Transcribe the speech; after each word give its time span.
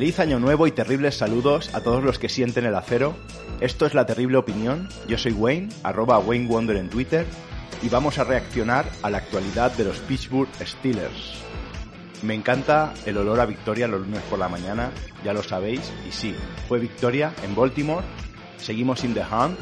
Feliz 0.00 0.18
año 0.18 0.40
nuevo 0.40 0.66
y 0.66 0.72
terribles 0.72 1.18
saludos 1.18 1.74
a 1.74 1.82
todos 1.82 2.02
los 2.02 2.18
que 2.18 2.30
sienten 2.30 2.64
el 2.64 2.74
acero. 2.74 3.14
Esto 3.60 3.84
es 3.84 3.92
La 3.92 4.06
Terrible 4.06 4.38
Opinión. 4.38 4.88
Yo 5.06 5.18
soy 5.18 5.32
Wayne, 5.32 5.68
arroba 5.82 6.18
Wayne 6.18 6.48
Wonder 6.48 6.76
en 6.76 6.88
Twitter, 6.88 7.26
y 7.82 7.90
vamos 7.90 8.18
a 8.18 8.24
reaccionar 8.24 8.90
a 9.02 9.10
la 9.10 9.18
actualidad 9.18 9.72
de 9.72 9.84
los 9.84 9.98
Pittsburgh 9.98 10.48
Steelers. 10.64 11.42
Me 12.22 12.32
encanta 12.32 12.94
el 13.04 13.18
olor 13.18 13.40
a 13.40 13.44
victoria 13.44 13.88
los 13.88 14.00
lunes 14.00 14.22
por 14.30 14.38
la 14.38 14.48
mañana, 14.48 14.90
ya 15.22 15.34
lo 15.34 15.42
sabéis, 15.42 15.92
y 16.08 16.12
sí, 16.12 16.34
fue 16.66 16.78
victoria 16.78 17.34
en 17.44 17.54
Baltimore, 17.54 18.06
seguimos 18.56 19.04
in 19.04 19.12
the 19.12 19.20
hunt, 19.20 19.58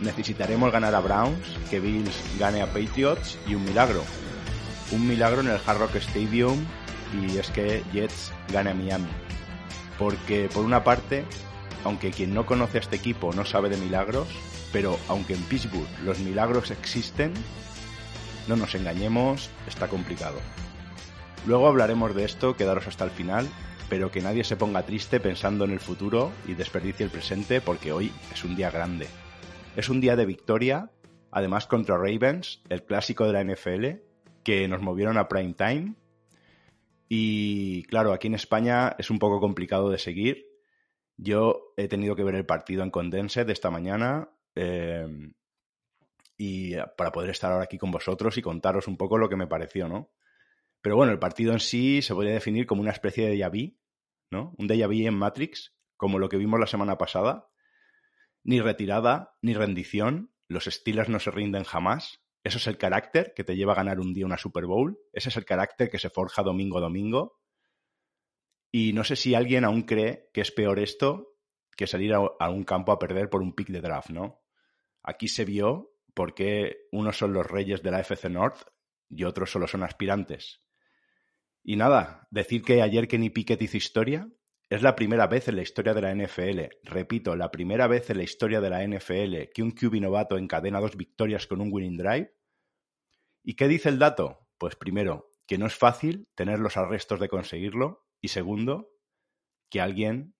necesitaremos 0.00 0.72
ganar 0.72 0.94
a 0.94 1.00
Browns, 1.00 1.58
que 1.68 1.80
Bills 1.80 2.38
gane 2.38 2.62
a 2.62 2.72
Patriots 2.72 3.38
y 3.46 3.54
un 3.54 3.66
milagro. 3.66 4.02
Un 4.92 5.06
milagro 5.06 5.42
en 5.42 5.48
el 5.48 5.60
Hard 5.66 5.78
Rock 5.78 5.96
Stadium 5.96 6.64
y 7.12 7.36
es 7.36 7.50
que 7.50 7.84
Jets 7.92 8.32
gane 8.50 8.70
a 8.70 8.74
Miami 8.74 9.23
porque 9.98 10.48
por 10.52 10.64
una 10.64 10.84
parte, 10.84 11.24
aunque 11.84 12.10
quien 12.10 12.34
no 12.34 12.46
conoce 12.46 12.78
a 12.78 12.80
este 12.80 12.96
equipo 12.96 13.32
no 13.32 13.44
sabe 13.44 13.68
de 13.68 13.76
milagros, 13.76 14.28
pero 14.72 14.98
aunque 15.08 15.34
en 15.34 15.42
Pittsburgh 15.42 15.86
los 16.04 16.18
milagros 16.18 16.70
existen, 16.70 17.32
no 18.48 18.56
nos 18.56 18.74
engañemos, 18.74 19.50
está 19.66 19.88
complicado. 19.88 20.38
Luego 21.46 21.68
hablaremos 21.68 22.14
de 22.14 22.24
esto, 22.24 22.56
quedaros 22.56 22.86
hasta 22.86 23.04
el 23.04 23.10
final, 23.10 23.48
pero 23.88 24.10
que 24.10 24.22
nadie 24.22 24.44
se 24.44 24.56
ponga 24.56 24.82
triste 24.84 25.20
pensando 25.20 25.64
en 25.64 25.70
el 25.70 25.80
futuro 25.80 26.32
y 26.46 26.54
desperdicie 26.54 27.04
el 27.04 27.10
presente 27.10 27.60
porque 27.60 27.92
hoy 27.92 28.12
es 28.32 28.44
un 28.44 28.56
día 28.56 28.70
grande. 28.70 29.08
Es 29.76 29.88
un 29.88 30.00
día 30.00 30.16
de 30.16 30.26
victoria, 30.26 30.90
además 31.30 31.66
contra 31.66 31.96
Ravens, 31.96 32.62
el 32.68 32.82
clásico 32.82 33.26
de 33.26 33.32
la 33.32 33.44
NFL, 33.44 34.00
que 34.42 34.68
nos 34.68 34.80
movieron 34.80 35.18
a 35.18 35.28
prime 35.28 35.54
time 35.54 35.94
y 37.08 37.84
claro, 37.84 38.12
aquí 38.12 38.28
en 38.28 38.34
España 38.34 38.94
es 38.98 39.10
un 39.10 39.18
poco 39.18 39.40
complicado 39.40 39.90
de 39.90 39.98
seguir. 39.98 40.46
Yo 41.16 41.72
he 41.76 41.88
tenido 41.88 42.16
que 42.16 42.24
ver 42.24 42.34
el 42.34 42.46
partido 42.46 42.82
en 42.82 42.90
Condensed 42.90 43.46
de 43.46 43.52
esta 43.52 43.70
mañana 43.70 44.30
em, 44.54 45.34
y 46.36 46.74
para 46.96 47.12
poder 47.12 47.30
estar 47.30 47.52
ahora 47.52 47.64
aquí 47.64 47.78
con 47.78 47.90
vosotros 47.90 48.36
y 48.38 48.42
contaros 48.42 48.88
un 48.88 48.96
poco 48.96 49.18
lo 49.18 49.28
que 49.28 49.36
me 49.36 49.46
pareció, 49.46 49.88
¿no? 49.88 50.10
Pero 50.80 50.96
bueno, 50.96 51.12
el 51.12 51.18
partido 51.18 51.52
en 51.52 51.60
sí 51.60 52.02
se 52.02 52.14
podría 52.14 52.34
definir 52.34 52.66
como 52.66 52.82
una 52.82 52.90
especie 52.90 53.26
de 53.26 53.36
déjà 53.36 53.48
vu, 53.48 53.76
¿no? 54.30 54.54
Un 54.58 54.68
déjà 54.68 54.86
vu 54.86 55.06
en 55.06 55.14
Matrix, 55.14 55.74
como 55.96 56.18
lo 56.18 56.28
que 56.28 56.36
vimos 56.36 56.60
la 56.60 56.66
semana 56.66 56.98
pasada. 56.98 57.48
Ni 58.42 58.60
retirada, 58.60 59.36
ni 59.40 59.54
rendición. 59.54 60.32
Los 60.48 60.64
Steelers 60.64 61.08
no 61.08 61.20
se 61.20 61.30
rinden 61.30 61.64
jamás. 61.64 62.23
Eso 62.44 62.58
es 62.58 62.66
el 62.66 62.76
carácter 62.76 63.32
que 63.34 63.42
te 63.42 63.56
lleva 63.56 63.72
a 63.72 63.76
ganar 63.76 63.98
un 63.98 64.12
día 64.12 64.26
una 64.26 64.36
Super 64.36 64.66
Bowl. 64.66 64.98
Ese 65.14 65.30
es 65.30 65.36
el 65.38 65.46
carácter 65.46 65.88
que 65.88 65.98
se 65.98 66.10
forja 66.10 66.42
domingo 66.42 66.76
a 66.76 66.82
domingo. 66.82 67.40
Y 68.70 68.92
no 68.92 69.02
sé 69.02 69.16
si 69.16 69.34
alguien 69.34 69.64
aún 69.64 69.82
cree 69.82 70.28
que 70.34 70.42
es 70.42 70.52
peor 70.52 70.78
esto 70.78 71.38
que 71.74 71.86
salir 71.86 72.12
a, 72.12 72.50
un 72.50 72.64
campo 72.64 72.92
a 72.92 72.98
perder 72.98 73.30
por 73.30 73.40
un 73.40 73.54
pick 73.54 73.68
de 73.68 73.80
draft, 73.80 74.10
¿no? 74.10 74.42
Aquí 75.02 75.26
se 75.26 75.44
vio 75.44 75.94
por 76.12 76.34
qué 76.34 76.86
unos 76.92 77.16
son 77.16 77.32
los 77.32 77.46
reyes 77.46 77.82
de 77.82 77.90
la 77.90 78.00
FC 78.00 78.28
North 78.28 78.62
y 79.08 79.24
otros 79.24 79.50
solo 79.50 79.66
son 79.66 79.82
aspirantes. 79.82 80.60
Y 81.62 81.76
nada, 81.76 82.28
decir 82.30 82.62
que 82.62 82.82
ayer 82.82 83.08
Kenny 83.08 83.30
Pickett 83.30 83.62
hizo 83.62 83.78
historia 83.78 84.28
es 84.74 84.82
la 84.82 84.96
primera 84.96 85.28
vez 85.28 85.46
en 85.46 85.54
la 85.54 85.62
historia 85.62 85.94
de 85.94 86.02
la 86.02 86.12
NFL, 86.12 86.60
repito, 86.82 87.36
la 87.36 87.52
primera 87.52 87.86
vez 87.86 88.10
en 88.10 88.16
la 88.16 88.24
historia 88.24 88.60
de 88.60 88.70
la 88.70 88.84
NFL 88.84 89.52
que 89.54 89.62
un 89.62 89.70
QB 89.70 90.00
novato 90.00 90.36
encadena 90.36 90.80
dos 90.80 90.96
victorias 90.96 91.46
con 91.46 91.60
un 91.60 91.68
winning 91.70 91.96
drive. 91.96 92.34
¿Y 93.44 93.54
qué 93.54 93.68
dice 93.68 93.88
el 93.88 94.00
dato? 94.00 94.48
Pues 94.58 94.74
primero, 94.74 95.30
que 95.46 95.58
no 95.58 95.66
es 95.66 95.76
fácil 95.76 96.28
tener 96.34 96.58
los 96.58 96.76
arrestos 96.76 97.20
de 97.20 97.28
conseguirlo 97.28 98.08
y 98.20 98.28
segundo, 98.28 98.90
que 99.70 99.80
alguien 99.80 100.34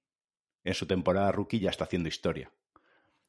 en 0.65 0.75
su 0.75 0.87
temporada 0.87 1.31
rookie 1.31 1.61
ya 1.61 1.71
está 1.71 1.85
haciendo 1.85 2.09
historia. 2.09 2.53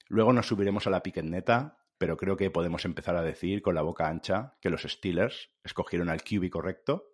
Luego 0.08 0.34
nos 0.34 0.48
subiremos 0.48 0.88
a 0.88 0.90
la 0.90 1.04
piquet 1.04 1.26
neta, 1.26 1.78
pero 2.00 2.18
creo 2.18 2.36
que 2.36 2.50
podemos 2.50 2.84
empezar 2.84 3.16
a 3.16 3.22
decir 3.22 3.62
con 3.62 3.76
la 3.76 3.84
boca 3.84 4.08
ancha 4.08 4.58
que 4.60 4.72
los 4.72 4.82
Steelers 4.82 5.52
escogieron 5.64 6.10
al 6.10 6.24
QB 6.24 6.50
correcto. 6.50 7.12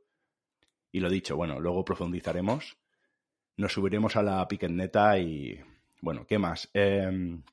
Y 0.93 1.01
lo 1.01 1.09
dicho, 1.09 1.35
bueno, 1.35 1.59
luego 1.59 1.83
profundizaremos 1.83 2.80
nos 3.61 3.73
subiremos 3.73 4.15
a 4.15 4.23
la 4.23 4.47
piquetneta 4.47 5.19
y... 5.19 5.61
Bueno, 6.01 6.25
¿qué 6.25 6.39
más? 6.39 6.69
Em, 6.73 7.43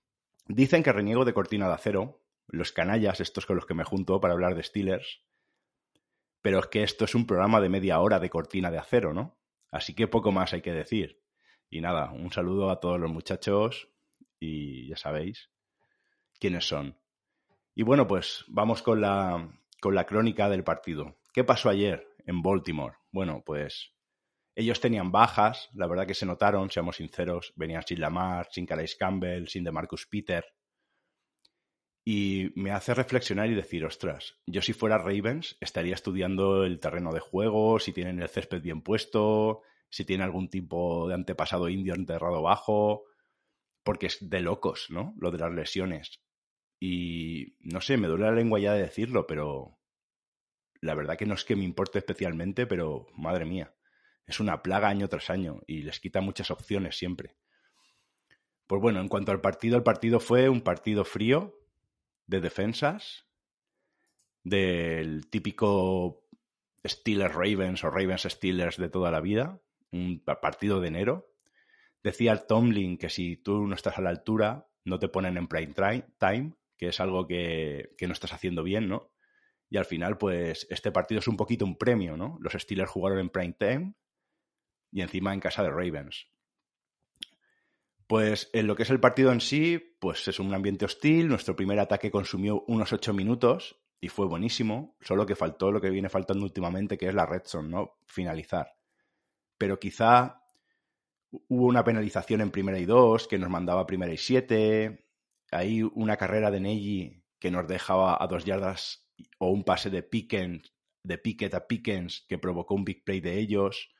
dicen 0.46 0.82
que 0.82 0.90
reniego 0.90 1.26
de 1.26 1.34
cortina 1.34 1.68
de 1.68 1.74
acero, 1.74 2.22
los 2.46 2.72
canallas, 2.72 3.20
estos 3.20 3.44
con 3.44 3.56
los 3.56 3.66
que 3.66 3.74
me 3.74 3.84
junto 3.84 4.18
para 4.18 4.32
hablar 4.32 4.54
de 4.54 4.62
Steelers, 4.62 5.20
pero 6.40 6.60
es 6.60 6.66
que 6.68 6.82
esto 6.82 7.04
es 7.04 7.14
un 7.14 7.26
programa 7.26 7.60
de 7.60 7.68
media 7.68 8.00
hora 8.00 8.18
de 8.20 8.30
cortina 8.30 8.70
de 8.70 8.78
acero, 8.78 9.12
¿no? 9.12 9.38
Así 9.70 9.94
que 9.94 10.08
poco 10.08 10.32
más 10.32 10.54
hay 10.54 10.62
que 10.62 10.72
decir. 10.72 11.20
Y 11.68 11.82
nada, 11.82 12.10
un 12.10 12.32
saludo 12.32 12.70
a 12.70 12.80
todos 12.80 12.98
los 12.98 13.10
muchachos 13.10 13.90
y 14.40 14.88
ya 14.88 14.96
sabéis 14.96 15.50
quiénes 16.40 16.66
son. 16.66 16.98
Y 17.74 17.82
bueno, 17.82 18.06
pues 18.06 18.46
vamos 18.48 18.80
con 18.80 19.02
la, 19.02 19.46
con 19.82 19.94
la 19.94 20.06
crónica 20.06 20.48
del 20.48 20.64
partido. 20.64 21.18
¿Qué 21.34 21.44
pasó 21.44 21.68
ayer 21.68 22.08
en 22.24 22.40
Baltimore? 22.40 22.96
Bueno, 23.12 23.42
pues 23.44 23.92
ellos 24.58 24.80
tenían 24.80 25.12
bajas, 25.12 25.70
la 25.72 25.86
verdad 25.86 26.04
que 26.04 26.14
se 26.14 26.26
notaron, 26.26 26.68
seamos 26.68 26.96
sinceros, 26.96 27.52
venían 27.54 27.84
sin 27.86 28.00
Lamar, 28.00 28.48
sin 28.50 28.66
Calais 28.66 28.96
Campbell, 28.96 29.46
sin 29.46 29.62
DeMarcus 29.62 30.08
Peter. 30.08 30.44
Y 32.04 32.50
me 32.56 32.72
hace 32.72 32.92
reflexionar 32.92 33.48
y 33.48 33.54
decir, 33.54 33.84
ostras, 33.84 34.40
yo 34.46 34.60
si 34.60 34.72
fuera 34.72 34.98
Ravens 34.98 35.56
estaría 35.60 35.94
estudiando 35.94 36.64
el 36.64 36.80
terreno 36.80 37.12
de 37.12 37.20
juego, 37.20 37.78
si 37.78 37.92
tienen 37.92 38.20
el 38.20 38.28
césped 38.28 38.60
bien 38.60 38.82
puesto, 38.82 39.62
si 39.90 40.04
tiene 40.04 40.24
algún 40.24 40.50
tipo 40.50 41.06
de 41.06 41.14
antepasado 41.14 41.68
indio 41.68 41.94
enterrado 41.94 42.42
bajo, 42.42 43.04
porque 43.84 44.06
es 44.06 44.28
de 44.28 44.40
locos, 44.40 44.86
¿no? 44.90 45.14
Lo 45.20 45.30
de 45.30 45.38
las 45.38 45.52
lesiones. 45.52 46.20
Y 46.80 47.54
no 47.60 47.80
sé, 47.80 47.96
me 47.96 48.08
duele 48.08 48.24
la 48.24 48.32
lengua 48.32 48.58
ya 48.58 48.72
de 48.72 48.82
decirlo, 48.82 49.24
pero 49.28 49.78
la 50.80 50.96
verdad 50.96 51.16
que 51.16 51.26
no 51.26 51.34
es 51.34 51.44
que 51.44 51.54
me 51.54 51.64
importe 51.64 52.00
especialmente, 52.00 52.66
pero 52.66 53.06
madre 53.14 53.44
mía 53.44 53.72
es 54.28 54.40
una 54.40 54.62
plaga 54.62 54.88
año 54.88 55.08
tras 55.08 55.30
año 55.30 55.62
y 55.66 55.82
les 55.82 55.98
quita 56.00 56.20
muchas 56.20 56.50
opciones 56.50 56.96
siempre. 56.96 57.34
Pues 58.66 58.82
bueno, 58.82 59.00
en 59.00 59.08
cuanto 59.08 59.32
al 59.32 59.40
partido, 59.40 59.76
el 59.76 59.82
partido 59.82 60.20
fue 60.20 60.50
un 60.50 60.60
partido 60.60 61.06
frío 61.06 61.58
de 62.26 62.42
defensas, 62.42 63.26
del 64.44 65.28
típico 65.30 66.26
Steelers 66.86 67.34
Ravens 67.34 67.82
o 67.84 67.90
Ravens 67.90 68.24
Steelers 68.24 68.76
de 68.76 68.90
toda 68.90 69.10
la 69.10 69.20
vida, 69.20 69.62
un 69.90 70.22
partido 70.22 70.80
de 70.80 70.88
enero. 70.88 71.32
Decía 72.02 72.36
Tomlin 72.36 72.98
que 72.98 73.08
si 73.08 73.36
tú 73.36 73.66
no 73.66 73.74
estás 73.74 73.96
a 73.96 74.02
la 74.02 74.10
altura, 74.10 74.68
no 74.84 74.98
te 74.98 75.08
ponen 75.08 75.38
en 75.38 75.48
prime 75.48 75.74
time, 76.18 76.52
que 76.76 76.88
es 76.88 77.00
algo 77.00 77.26
que, 77.26 77.94
que 77.96 78.06
no 78.06 78.12
estás 78.12 78.34
haciendo 78.34 78.62
bien, 78.62 78.88
¿no? 78.88 79.10
Y 79.70 79.78
al 79.78 79.86
final, 79.86 80.18
pues 80.18 80.66
este 80.70 80.92
partido 80.92 81.20
es 81.20 81.28
un 81.28 81.36
poquito 81.36 81.64
un 81.64 81.76
premio, 81.76 82.18
¿no? 82.18 82.36
Los 82.40 82.52
Steelers 82.52 82.90
jugaron 82.90 83.18
en 83.18 83.30
prime 83.30 83.56
time, 83.58 83.94
y 84.90 85.02
encima 85.02 85.34
en 85.34 85.40
casa 85.40 85.62
de 85.62 85.70
Ravens. 85.70 86.26
Pues 88.06 88.48
en 88.52 88.66
lo 88.66 88.74
que 88.74 88.84
es 88.84 88.90
el 88.90 89.00
partido 89.00 89.32
en 89.32 89.40
sí, 89.40 89.96
pues 90.00 90.26
es 90.28 90.38
un 90.40 90.54
ambiente 90.54 90.86
hostil. 90.86 91.28
Nuestro 91.28 91.54
primer 91.54 91.78
ataque 91.78 92.10
consumió 92.10 92.64
unos 92.66 92.92
ocho 92.92 93.12
minutos 93.12 93.80
y 94.00 94.08
fue 94.08 94.26
buenísimo. 94.26 94.96
Solo 95.00 95.26
que 95.26 95.36
faltó 95.36 95.70
lo 95.70 95.80
que 95.80 95.90
viene 95.90 96.08
faltando 96.08 96.44
últimamente, 96.44 96.96
que 96.96 97.08
es 97.08 97.14
la 97.14 97.26
red 97.26 97.42
zone, 97.44 97.68
¿no? 97.68 97.98
Finalizar. 98.06 98.72
Pero 99.58 99.78
quizá 99.78 100.42
hubo 101.30 101.66
una 101.66 101.84
penalización 101.84 102.40
en 102.40 102.50
primera 102.50 102.78
y 102.78 102.86
dos 102.86 103.28
que 103.28 103.38
nos 103.38 103.50
mandaba 103.50 103.86
primera 103.86 104.12
y 104.12 104.16
siete. 104.16 105.06
Hay 105.50 105.82
una 105.82 106.16
carrera 106.16 106.50
de 106.50 106.60
Neji 106.60 107.24
que 107.38 107.50
nos 107.50 107.68
dejaba 107.68 108.16
a 108.18 108.26
dos 108.26 108.46
yardas 108.46 109.06
o 109.38 109.50
un 109.50 109.64
pase 109.64 109.90
de 109.90 110.02
Pickens 110.02 110.72
de 111.08 111.18
Pickett 111.18 111.54
a 111.54 111.66
Pickens 111.66 112.24
que 112.28 112.38
provocó 112.38 112.74
un 112.74 112.84
big 112.84 113.04
play 113.04 113.20
de 113.20 113.38
ellos, 113.38 113.90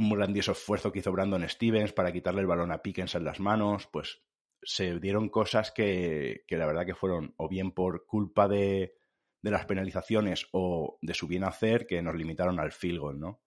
un 0.00 0.10
grandioso 0.10 0.52
esfuerzo 0.52 0.90
que 0.90 1.00
hizo 1.00 1.12
Brandon 1.12 1.46
Stevens 1.46 1.92
para 1.92 2.12
quitarle 2.12 2.40
el 2.40 2.46
balón 2.46 2.72
a 2.72 2.80
Pickens 2.80 3.14
en 3.14 3.24
las 3.24 3.38
manos, 3.38 3.86
pues 3.92 4.22
se 4.62 4.98
dieron 4.98 5.28
cosas 5.28 5.72
que, 5.72 6.44
que 6.46 6.56
la 6.56 6.66
verdad 6.66 6.86
que 6.86 6.94
fueron 6.94 7.34
o 7.36 7.48
bien 7.48 7.72
por 7.72 8.06
culpa 8.06 8.48
de, 8.48 8.94
las 9.42 9.66
penalizaciones 9.66 10.46
o 10.52 10.98
de 11.02 11.14
su 11.14 11.26
bien 11.26 11.44
hacer 11.44 11.86
que 11.86 12.00
nos 12.02 12.14
limitaron 12.14 12.58
al 12.60 12.72
field 12.72 12.98
goal, 12.98 13.20
¿no? 13.20 13.42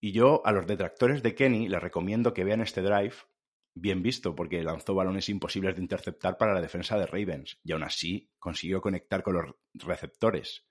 Y 0.00 0.12
yo 0.12 0.42
a 0.46 0.52
los 0.52 0.66
detractores 0.68 1.22
de 1.24 1.34
Kenny 1.34 1.68
les 1.68 1.82
recomiendo 1.82 2.32
que 2.32 2.44
vean 2.44 2.60
este 2.60 2.82
drive 2.82 3.14
bien 3.74 4.02
visto, 4.02 4.36
porque 4.36 4.62
lanzó 4.62 4.94
balones 4.94 5.28
imposibles 5.28 5.74
de 5.74 5.82
interceptar 5.82 6.36
para 6.36 6.54
la 6.54 6.60
defensa 6.60 6.96
de 6.96 7.06
Ravens 7.06 7.58
y 7.64 7.72
aún 7.72 7.82
así 7.82 8.30
consiguió 8.38 8.80
conectar 8.80 9.24
con 9.24 9.34
los 9.34 9.54
receptores. 9.74 10.67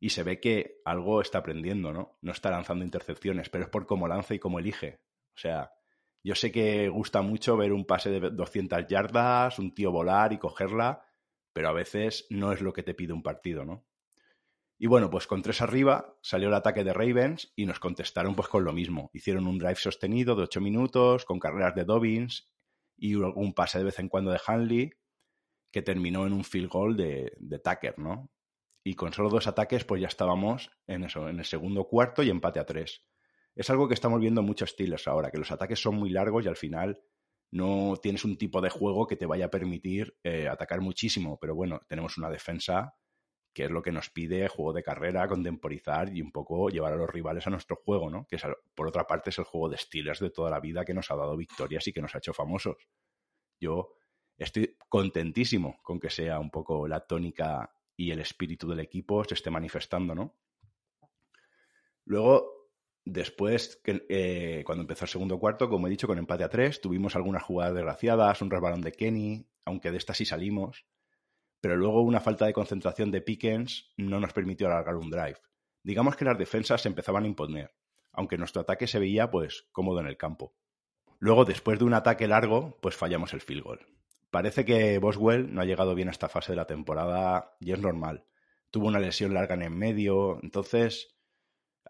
Y 0.00 0.10
se 0.10 0.22
ve 0.22 0.40
que 0.40 0.80
algo 0.84 1.20
está 1.20 1.38
aprendiendo, 1.38 1.92
¿no? 1.92 2.18
No 2.20 2.32
está 2.32 2.50
lanzando 2.50 2.84
intercepciones, 2.84 3.48
pero 3.50 3.64
es 3.64 3.70
por 3.70 3.86
cómo 3.86 4.06
lanza 4.06 4.34
y 4.34 4.38
cómo 4.38 4.58
elige. 4.58 5.00
O 5.34 5.40
sea, 5.40 5.72
yo 6.22 6.34
sé 6.34 6.52
que 6.52 6.88
gusta 6.88 7.22
mucho 7.22 7.56
ver 7.56 7.72
un 7.72 7.84
pase 7.84 8.10
de 8.10 8.30
200 8.30 8.86
yardas, 8.86 9.58
un 9.58 9.74
tío 9.74 9.90
volar 9.90 10.32
y 10.32 10.38
cogerla, 10.38 11.04
pero 11.52 11.68
a 11.68 11.72
veces 11.72 12.26
no 12.30 12.52
es 12.52 12.60
lo 12.60 12.72
que 12.72 12.82
te 12.82 12.94
pide 12.94 13.12
un 13.12 13.22
partido, 13.22 13.64
¿no? 13.64 13.86
Y 14.80 14.86
bueno, 14.86 15.10
pues 15.10 15.26
con 15.26 15.42
tres 15.42 15.60
arriba 15.60 16.16
salió 16.22 16.48
el 16.48 16.54
ataque 16.54 16.84
de 16.84 16.92
Ravens 16.92 17.52
y 17.56 17.66
nos 17.66 17.80
contestaron 17.80 18.36
pues 18.36 18.46
con 18.46 18.64
lo 18.64 18.72
mismo. 18.72 19.10
Hicieron 19.12 19.48
un 19.48 19.58
drive 19.58 19.74
sostenido 19.74 20.36
de 20.36 20.44
ocho 20.44 20.60
minutos, 20.60 21.24
con 21.24 21.40
carreras 21.40 21.74
de 21.74 21.84
Dobbins 21.84 22.48
y 22.96 23.16
un 23.16 23.54
pase 23.54 23.78
de 23.78 23.84
vez 23.84 23.98
en 23.98 24.08
cuando 24.08 24.30
de 24.30 24.40
Hanley, 24.46 24.92
que 25.72 25.82
terminó 25.82 26.26
en 26.26 26.32
un 26.32 26.44
field 26.44 26.68
goal 26.68 26.96
de, 26.96 27.32
de 27.38 27.58
Tucker, 27.58 27.98
¿no? 27.98 28.30
Y 28.88 28.94
con 28.94 29.12
solo 29.12 29.28
dos 29.28 29.46
ataques, 29.46 29.84
pues 29.84 30.00
ya 30.00 30.08
estábamos 30.08 30.70
en 30.86 31.04
eso, 31.04 31.28
en 31.28 31.38
el 31.38 31.44
segundo 31.44 31.84
cuarto 31.84 32.22
y 32.22 32.30
empate 32.30 32.58
a 32.58 32.64
tres. 32.64 33.04
Es 33.54 33.68
algo 33.68 33.86
que 33.86 33.92
estamos 33.92 34.18
viendo 34.18 34.40
en 34.40 34.46
muchos 34.46 34.70
estilos 34.70 35.06
ahora, 35.06 35.30
que 35.30 35.36
los 35.36 35.50
ataques 35.52 35.78
son 35.78 35.96
muy 35.96 36.08
largos 36.08 36.46
y 36.46 36.48
al 36.48 36.56
final 36.56 36.98
no 37.50 37.96
tienes 38.00 38.24
un 38.24 38.38
tipo 38.38 38.62
de 38.62 38.70
juego 38.70 39.06
que 39.06 39.16
te 39.16 39.26
vaya 39.26 39.44
a 39.44 39.50
permitir 39.50 40.16
eh, 40.22 40.48
atacar 40.48 40.80
muchísimo. 40.80 41.38
Pero 41.38 41.54
bueno, 41.54 41.82
tenemos 41.86 42.16
una 42.16 42.30
defensa 42.30 42.94
que 43.52 43.64
es 43.64 43.70
lo 43.70 43.82
que 43.82 43.92
nos 43.92 44.08
pide 44.08 44.48
juego 44.48 44.72
de 44.72 44.82
carrera, 44.82 45.28
contemporizar 45.28 46.16
y 46.16 46.22
un 46.22 46.32
poco 46.32 46.70
llevar 46.70 46.94
a 46.94 46.96
los 46.96 47.10
rivales 47.10 47.46
a 47.46 47.50
nuestro 47.50 47.76
juego, 47.76 48.08
¿no? 48.08 48.26
Que 48.26 48.38
por 48.74 48.88
otra 48.88 49.06
parte 49.06 49.28
es 49.28 49.38
el 49.38 49.44
juego 49.44 49.68
de 49.68 49.76
Steelers 49.76 50.20
de 50.20 50.30
toda 50.30 50.48
la 50.50 50.60
vida 50.60 50.86
que 50.86 50.94
nos 50.94 51.10
ha 51.10 51.16
dado 51.16 51.36
victorias 51.36 51.86
y 51.88 51.92
que 51.92 52.00
nos 52.00 52.14
ha 52.14 52.18
hecho 52.18 52.32
famosos. 52.32 52.88
Yo 53.60 53.90
estoy 54.38 54.78
contentísimo 54.88 55.78
con 55.82 56.00
que 56.00 56.08
sea 56.08 56.38
un 56.38 56.50
poco 56.50 56.88
la 56.88 57.00
tónica 57.00 57.74
y 57.98 58.12
el 58.12 58.20
espíritu 58.20 58.66
del 58.70 58.80
equipo 58.80 59.22
se 59.24 59.34
esté 59.34 59.50
manifestando, 59.50 60.14
¿no? 60.14 60.34
Luego, 62.06 62.70
después, 63.04 63.78
que, 63.84 64.06
eh, 64.08 64.62
cuando 64.64 64.80
empezó 64.80 65.04
el 65.04 65.10
segundo 65.10 65.38
cuarto, 65.38 65.68
como 65.68 65.86
he 65.86 65.90
dicho, 65.90 66.06
con 66.06 66.16
empate 66.16 66.44
a 66.44 66.48
tres, 66.48 66.80
tuvimos 66.80 67.14
algunas 67.14 67.42
jugadas 67.42 67.74
desgraciadas, 67.74 68.40
un 68.40 68.50
resbalón 68.50 68.80
de 68.80 68.92
Kenny, 68.92 69.46
aunque 69.66 69.90
de 69.90 69.98
estas 69.98 70.16
sí 70.16 70.24
salimos 70.24 70.86
pero 71.60 71.76
luego 71.76 72.02
una 72.02 72.20
falta 72.20 72.46
de 72.46 72.52
concentración 72.52 73.10
de 73.10 73.20
Pickens 73.20 73.92
no 73.96 74.20
nos 74.20 74.32
permitió 74.32 74.66
alargar 74.66 74.96
un 74.96 75.10
drive. 75.10 75.38
Digamos 75.82 76.16
que 76.16 76.24
las 76.24 76.38
defensas 76.38 76.82
se 76.82 76.88
empezaban 76.88 77.24
a 77.24 77.28
imponer, 77.28 77.74
aunque 78.12 78.38
nuestro 78.38 78.62
ataque 78.62 78.86
se 78.86 78.98
veía 78.98 79.30
pues 79.30 79.66
cómodo 79.72 80.00
en 80.00 80.06
el 80.06 80.16
campo. 80.16 80.54
Luego, 81.18 81.44
después 81.44 81.78
de 81.78 81.84
un 81.84 81.94
ataque 81.94 82.28
largo, 82.28 82.78
pues 82.80 82.96
fallamos 82.96 83.32
el 83.32 83.40
field 83.40 83.64
goal. 83.64 83.86
Parece 84.30 84.64
que 84.64 84.98
Boswell 84.98 85.54
no 85.54 85.62
ha 85.62 85.64
llegado 85.64 85.94
bien 85.94 86.08
a 86.08 86.12
esta 86.12 86.28
fase 86.28 86.52
de 86.52 86.56
la 86.56 86.66
temporada 86.66 87.56
y 87.60 87.72
es 87.72 87.80
normal. 87.80 88.24
Tuvo 88.70 88.88
una 88.88 89.00
lesión 89.00 89.32
larga 89.32 89.54
en 89.54 89.62
el 89.62 89.70
medio, 89.70 90.38
entonces 90.42 91.16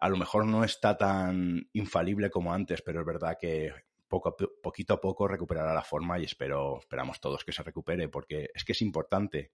a 0.01 0.09
lo 0.09 0.17
mejor 0.17 0.47
no 0.47 0.63
está 0.63 0.97
tan 0.97 1.69
infalible 1.73 2.31
como 2.31 2.53
antes, 2.53 2.83
pero 2.83 3.01
es 3.01 3.07
verdad 3.07 3.37
que 3.41 3.73
poco, 4.07 4.37
poquito 4.63 4.95
a 4.95 5.01
poco 5.01 5.27
recuperará 5.27 5.75
la 5.75 5.83
forma 5.83 6.19
y 6.19 6.25
espero, 6.25 6.79
esperamos 6.79 7.21
todos 7.21 7.45
que 7.45 7.53
se 7.53 7.63
recupere, 7.63 8.09
porque 8.09 8.51
es 8.55 8.65
que 8.65 8.73
es 8.73 8.83
importante. 8.83 9.53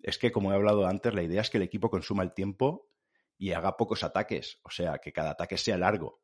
Es 0.00 0.16
que, 0.16 0.30
como 0.32 0.52
he 0.52 0.54
hablado 0.54 0.86
antes, 0.86 1.12
la 1.12 1.22
idea 1.22 1.40
es 1.40 1.50
que 1.50 1.58
el 1.58 1.64
equipo 1.64 1.90
consuma 1.90 2.22
el 2.22 2.32
tiempo 2.32 2.88
y 3.36 3.52
haga 3.52 3.76
pocos 3.76 4.04
ataques, 4.04 4.60
o 4.62 4.70
sea, 4.70 4.98
que 4.98 5.12
cada 5.12 5.30
ataque 5.30 5.58
sea 5.58 5.76
largo. 5.76 6.20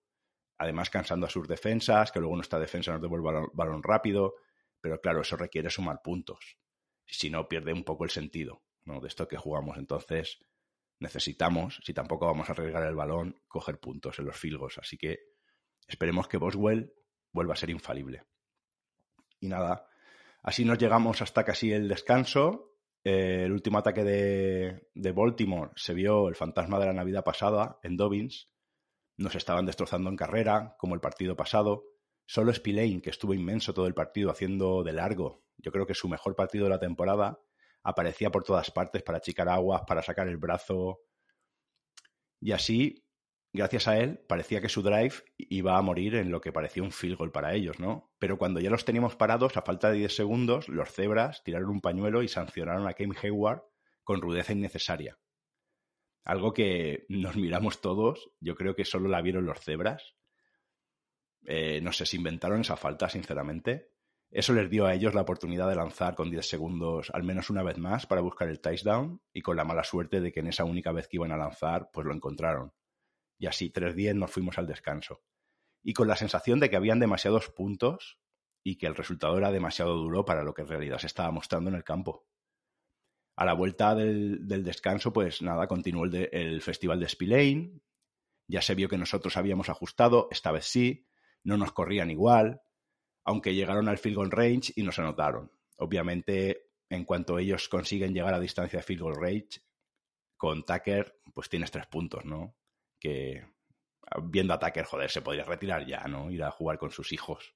Además, 0.59 0.89
cansando 0.89 1.27
a 1.27 1.31
sus 1.31 1.49
defensas, 1.49 2.13
que 2.13 2.21
luego 2.21 2.37
nuestra 2.37 2.59
defensa 2.59 2.93
nos 2.93 3.03
devuelva 3.03 3.41
el 3.41 3.47
balón 3.53 3.83
rápido, 3.83 4.37
pero 4.87 5.01
claro, 5.01 5.23
eso 5.23 5.37
requiere 5.37 5.69
sumar 5.69 6.01
puntos. 6.01 6.59
Si 7.05 7.29
no, 7.29 7.49
pierde 7.49 7.73
un 7.73 7.83
poco 7.83 8.05
el 8.05 8.11
sentido 8.11 8.63
¿no? 8.85 9.01
de 9.01 9.09
esto 9.09 9.27
que 9.27 9.37
jugamos. 9.37 9.79
Entonces, 9.79 10.39
necesitamos, 11.01 11.81
si 11.85 11.93
tampoco 11.93 12.27
vamos 12.27 12.49
a 12.49 12.53
arriesgar 12.53 12.85
el 12.85 12.95
balón, 12.95 13.43
coger 13.49 13.81
puntos 13.81 14.17
en 14.21 14.27
los 14.27 14.37
filgos. 14.37 14.79
Así 14.79 14.97
que 14.97 15.19
esperemos 15.89 16.29
que 16.29 16.37
Boswell 16.37 16.95
vuelva 17.33 17.55
a 17.55 17.57
ser 17.57 17.71
infalible. 17.71 18.27
Y 19.41 19.49
nada, 19.49 19.89
así 20.45 20.65
nos 20.65 20.79
llegamos 20.79 21.21
hasta 21.21 21.43
casi 21.43 21.73
el 21.73 21.89
descanso. 21.89 22.77
Eh, 23.03 23.43
el 23.45 23.51
último 23.51 23.79
ataque 23.79 24.05
de, 24.05 24.89
de, 24.95 25.11
Baltimore 25.11 25.73
se 25.75 25.95
vio 25.95 26.29
el 26.29 26.37
fantasma 26.37 26.79
de 26.79 26.87
la 26.87 26.93
Navidad 26.93 27.25
pasada 27.25 27.81
en 27.83 27.97
Dobbins. 27.97 28.53
Nos 29.17 29.35
estaban 29.35 29.67
destrozando 29.67 30.11
en 30.11 30.17
carrera, 30.17 30.77
como 30.79 30.95
el 30.95 31.01
partido 31.01 31.35
pasado. 31.35 31.96
Solo 32.27 32.53
Spillane, 32.53 33.01
que 33.01 33.11
estuvo 33.11 33.35
inmenso 33.35 33.73
todo 33.73 33.87
el 33.87 33.95
partido 33.95 34.31
haciendo 34.31 34.83
de 34.83 34.93
largo, 34.93 35.45
yo 35.59 35.73
creo 35.73 35.87
que 35.87 35.95
su 35.95 36.09
mejor 36.09 36.37
partido 36.37 36.65
de 36.65 36.71
la 36.71 36.81
temporada, 36.81 37.41
aparecía 37.83 38.31
por 38.31 38.43
todas 38.43 38.71
partes 38.71 39.03
para 39.03 39.19
achicar 39.19 39.49
aguas, 39.49 39.83
para 39.87 40.03
sacar 40.03 40.29
el 40.29 40.37
brazo. 40.37 41.01
Y 42.41 42.53
así 42.53 43.07
gracias 43.57 43.89
a 43.89 43.99
él, 43.99 44.21
parecía 44.29 44.61
que 44.61 44.69
su 44.69 44.83
drive 44.83 45.15
iba 45.39 45.77
a 45.77 45.83
morir 45.83 46.15
en 46.15 46.31
lo 46.31 46.41
que 46.41 46.53
parecía 46.53 46.83
un 46.83 46.93
field 46.93 47.17
goal 47.17 47.33
para 47.33 47.55
ellos, 47.55 47.81
¿no? 47.81 48.13
Pero 48.19 48.39
cuando 48.39 48.61
ya 48.61 48.71
los 48.71 48.85
teníamos 48.85 49.17
parados, 49.17 49.57
a 49.57 49.63
falta 49.63 49.91
de 49.91 49.99
10 49.99 50.15
segundos, 50.15 50.69
los 50.69 50.91
cebras 50.93 51.43
tiraron 51.43 51.71
un 51.71 51.81
pañuelo 51.81 52.23
y 52.23 52.29
sancionaron 52.29 52.87
a 52.87 52.93
Kane 52.93 53.17
Hayward 53.21 53.63
con 54.05 54.21
rudeza 54.21 54.53
innecesaria. 54.53 55.19
Algo 56.25 56.53
que 56.53 57.07
nos 57.09 57.37
miramos 57.37 57.81
todos, 57.81 58.31
yo 58.41 58.55
creo 58.55 58.77
que 58.77 58.85
solo 58.85 59.09
la 59.09 59.23
vieron 59.23 59.47
los 59.47 59.61
cebras. 59.61 60.15
Eh, 61.47 61.81
no 61.81 61.93
sé 61.93 62.05
si 62.07 62.17
inventaron 62.17 62.61
esa 62.61 62.77
falta, 62.77 63.09
sinceramente. 63.09 63.93
Eso 64.31 64.53
les 64.53 64.69
dio 64.69 64.87
a 64.87 64.95
ellos 64.95 65.15
la 65.15 65.23
oportunidad 65.23 65.69
de 65.69 65.77
lanzar 65.77 66.17
con 66.17 66.31
10 66.31 66.47
segundos 66.47 67.11
al 67.15 67.23
menos 67.23 67.49
una 67.49 67.63
vez 67.63 67.79
más 67.79 68.07
para 68.07 68.21
buscar 68.21 68.49
el 68.49 68.61
touchdown 68.61 69.23
y 69.33 69.41
con 69.41 69.57
la 69.57 69.65
mala 69.65 69.85
suerte 69.85 70.21
de 70.21 70.33
que 70.33 70.41
en 70.41 70.49
esa 70.49 70.65
única 70.65 70.91
vez 70.91 71.07
que 71.07 71.19
iban 71.19 71.31
a 71.31 71.37
lanzar, 71.37 71.91
pues 71.93 72.07
lo 72.07 72.13
encontraron. 72.13 72.73
Y 73.39 73.47
así, 73.47 73.71
tres 73.71 73.95
días 73.95 74.17
nos 74.17 74.31
fuimos 74.31 74.59
al 74.59 74.67
descanso. 74.67 75.23
Y 75.85 75.93
con 75.93 76.09
la 76.09 76.17
sensación 76.17 76.59
de 76.59 76.69
que 76.69 76.77
habían 76.77 76.99
demasiados 76.99 77.49
puntos 77.51 78.19
y 78.65 78.77
que 78.77 78.89
el 78.89 78.97
resultado 78.97 79.39
era 79.39 79.53
demasiado 79.53 79.95
duro 79.95 80.25
para 80.25 80.43
lo 80.43 80.53
que 80.53 80.63
en 80.63 80.69
realidad 80.69 80.99
se 80.99 81.07
estaba 81.07 81.31
mostrando 81.31 81.71
en 81.71 81.77
el 81.77 81.85
campo. 81.85 82.27
A 83.37 83.45
la 83.45 83.53
vuelta 83.53 83.95
del, 83.95 84.49
descanso, 84.49 85.13
pues 85.13 85.43
nada, 85.43 85.69
continuó 85.69 86.05
el, 86.05 86.29
el 86.33 86.63
festival 86.63 86.99
de 86.99 87.09
Spillane. 87.09 87.81
Ya 88.49 88.63
se 88.63 88.75
vio 88.75 88.89
que 88.89 88.99
nosotros 88.99 89.37
habíamos 89.37 89.69
ajustado, 89.69 90.27
esta 90.33 90.51
vez 90.51 90.65
sí, 90.65 91.07
no 91.47 91.57
nos 91.57 91.73
corrían 91.73 92.11
igual, 92.11 92.61
aunque 93.25 93.55
llegaron 93.55 93.89
al 93.89 93.99
field 93.99 94.17
goal 94.17 94.31
range 94.31 94.73
y 94.77 94.83
nos 94.83 94.99
anotaron. 94.99 95.51
Obviamente, 95.79 96.71
en 96.89 97.05
cuanto 97.05 97.39
ellos 97.39 97.69
consiguen 97.69 98.15
llegar 98.15 98.35
a 98.35 98.41
distancia 98.41 98.79
de 98.79 98.85
field 98.85 99.03
goal 99.03 99.17
range, 99.17 99.63
con 100.37 100.65
Tucker, 100.65 101.21
pues 101.33 101.49
tienes 101.49 101.71
tres 101.71 101.87
puntos, 101.87 102.25
¿no? 102.25 102.55
que 102.99 103.47
viendo 104.25 104.55
a 104.55 104.59
Tucker, 104.59 104.85
joder, 104.85 105.11
se 105.11 105.23
podría 105.23 105.45
retirar 105.45 105.87
ya, 105.87 106.05
¿no? 106.05 106.31
Ir 106.31 106.43
a 106.43 106.51
jugar 106.51 106.79
con 106.79 106.91
sus 106.91 107.13
hijos 107.13 107.55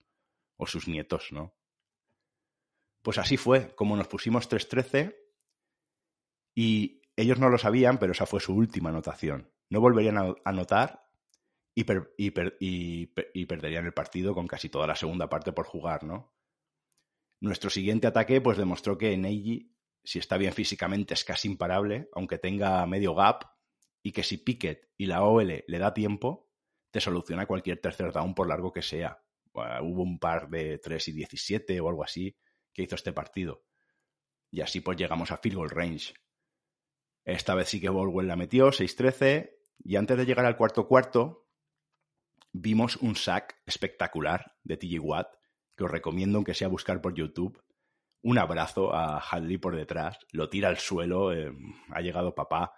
o 0.57 0.67
sus 0.67 0.89
nietos, 0.89 1.29
¿no? 1.33 1.55
Pues 3.03 3.19
así 3.19 3.37
fue, 3.37 3.75
como 3.75 3.97
nos 3.97 4.09
pusimos 4.09 4.51
3-13 4.51 5.17
y 6.55 7.03
ellos 7.17 7.39
no 7.39 7.49
lo 7.49 7.59
sabían, 7.59 7.99
pero 7.99 8.13
esa 8.13 8.27
fue 8.27 8.41
su 8.41 8.55
última 8.55 8.91
anotación. 8.91 9.51
No 9.71 9.81
volverían 9.81 10.19
a 10.19 10.35
anotar 10.45 11.10
y, 11.75 13.47
perderían 13.47 13.87
el 13.87 13.95
partido 13.95 14.35
con 14.35 14.47
casi 14.47 14.69
toda 14.69 14.87
la 14.87 14.97
segunda 14.97 15.29
parte 15.29 15.53
por 15.53 15.67
jugar, 15.67 16.05
¿no? 16.05 16.35
Nuestro 17.41 17.71
siguiente 17.71 18.07
ataque 18.07 18.41
pues 18.41 18.59
demostró 18.59 18.99
que 18.99 19.17
Neji, 19.17 19.75
si 20.05 20.19
está 20.19 20.37
bien 20.37 20.53
físicamente, 20.53 21.15
es 21.15 21.25
casi 21.25 21.49
imparable, 21.49 22.09
aunque 22.13 22.39
tenga 22.39 22.85
medio 22.87 23.15
gap, 23.15 23.45
y 24.03 24.13
que 24.13 24.23
si 24.23 24.39
Pickett 24.39 24.91
y 24.97 25.07
la 25.07 25.23
OL 25.23 25.65
le 25.67 25.79
da 25.79 25.95
tiempo, 25.95 26.51
te 26.91 27.01
soluciona 27.01 27.47
cualquier 27.47 27.81
tercer 27.81 28.13
down 28.13 28.35
por 28.35 28.49
largo 28.49 28.73
que 28.73 28.83
sea. 28.83 29.23
hubo 29.53 30.03
un 30.03 30.19
par 30.19 30.49
de 30.49 30.79
3 30.79 31.09
y 31.09 31.13
17 31.13 31.81
o 31.81 31.89
algo 31.89 32.05
así 32.05 32.37
que 32.73 32.83
hizo 32.83 32.95
este 32.95 33.13
partido. 33.13 33.65
Y 34.51 34.61
así 34.61 34.81
pues 34.81 34.97
llegamos 34.97 35.31
a 35.31 35.39
field 35.39 35.57
goal 35.57 35.71
range. 35.71 36.15
Esta 37.25 37.55
vez 37.55 37.69
sí 37.69 37.81
que 37.81 37.91
Baldwin 37.91 38.27
la 38.27 38.37
metió, 38.37 38.69
6-13, 38.69 39.55
y 39.79 39.97
antes 39.97 40.17
de 40.17 40.27
llegar 40.27 40.47
al 40.47 40.57
cuarto 40.57 40.89
cuarto, 40.89 41.50
vimos 42.53 42.97
un 42.97 43.17
sack 43.17 43.61
espectacular 43.67 44.55
de 44.65 44.77
TJ 44.77 44.99
Watt, 45.01 45.35
que 45.77 45.85
os 45.85 45.91
recomiendo 45.91 46.39
aunque 46.39 46.55
sea 46.55 46.69
buscar 46.69 47.01
por 47.01 47.15
YouTube. 47.15 47.63
Un 48.23 48.39
abrazo 48.39 48.93
a 48.93 49.19
Hadley 49.19 49.59
por 49.59 49.77
detrás, 49.77 50.19
lo 50.33 50.49
tira 50.51 50.69
al 50.69 50.79
suelo, 50.79 51.33
eh, 51.33 51.53
ha 51.91 52.01
llegado 52.01 52.35
papá, 52.35 52.73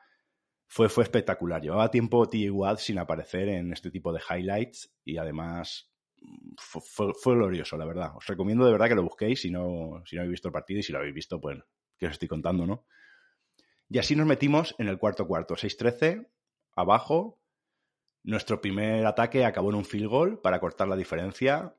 fue, 0.69 0.89
fue 0.89 1.05
espectacular. 1.05 1.61
Llevaba 1.61 1.91
tiempo 1.91 2.29
TJ 2.29 2.51
Watt 2.51 2.79
sin 2.79 2.99
aparecer 2.99 3.49
en 3.49 3.73
este 3.73 3.91
tipo 3.91 4.13
de 4.13 4.21
highlights 4.21 4.95
y 5.05 5.19
además 5.19 5.93
fue, 6.57 7.13
fue, 7.21 7.35
glorioso, 7.35 7.77
la 7.77 7.85
verdad. 7.85 8.17
Os 8.17 8.27
recomiendo 8.27 8.65
de 8.65 8.73
verdad 8.73 8.89
que 8.89 8.95
lo 8.95 9.03
busquéis 9.03 9.41
si 9.41 9.51
no, 9.51 10.03
si 10.07 10.17
no 10.17 10.23
habéis 10.23 10.33
visto 10.33 10.49
el 10.49 10.53
partido 10.53 10.81
y 10.81 10.83
si 10.83 10.93
lo 10.93 10.99
habéis 10.99 11.15
visto, 11.15 11.41
pues, 11.41 11.59
que 11.99 12.07
os 12.07 12.13
estoy 12.13 12.29
contando, 12.29 12.67
¿no? 12.67 12.87
Y 13.89 13.99
así 13.99 14.17
nos 14.17 14.27
metimos 14.27 14.75
en 14.79 14.89
el 14.89 14.99
cuarto 14.99 15.27
cuarto, 15.27 15.55
6-13, 15.55 16.27
abajo. 16.75 17.42
Nuestro 18.25 18.61
primer 18.61 19.05
ataque 19.07 19.45
acabó 19.45 19.71
en 19.71 19.77
un 19.77 19.85
field 19.85 20.09
goal 20.09 20.41
para 20.41 20.61
cortar 20.61 20.89
la 20.89 20.97
diferencia. 20.97 21.77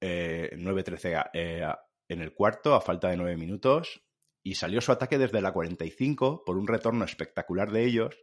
Eh, 0.00 0.50
9-13 0.56 1.30
eh, 1.32 1.66
en 2.08 2.20
el 2.20 2.34
cuarto, 2.34 2.74
a 2.74 2.80
falta 2.80 3.08
de 3.08 3.16
9 3.16 3.36
minutos. 3.36 4.02
Y 4.42 4.54
salió 4.54 4.80
su 4.80 4.92
ataque 4.92 5.18
desde 5.18 5.40
la 5.40 5.52
45 5.52 6.44
por 6.44 6.56
un 6.56 6.66
retorno 6.66 7.04
espectacular 7.04 7.70
de 7.70 7.84
ellos. 7.84 8.16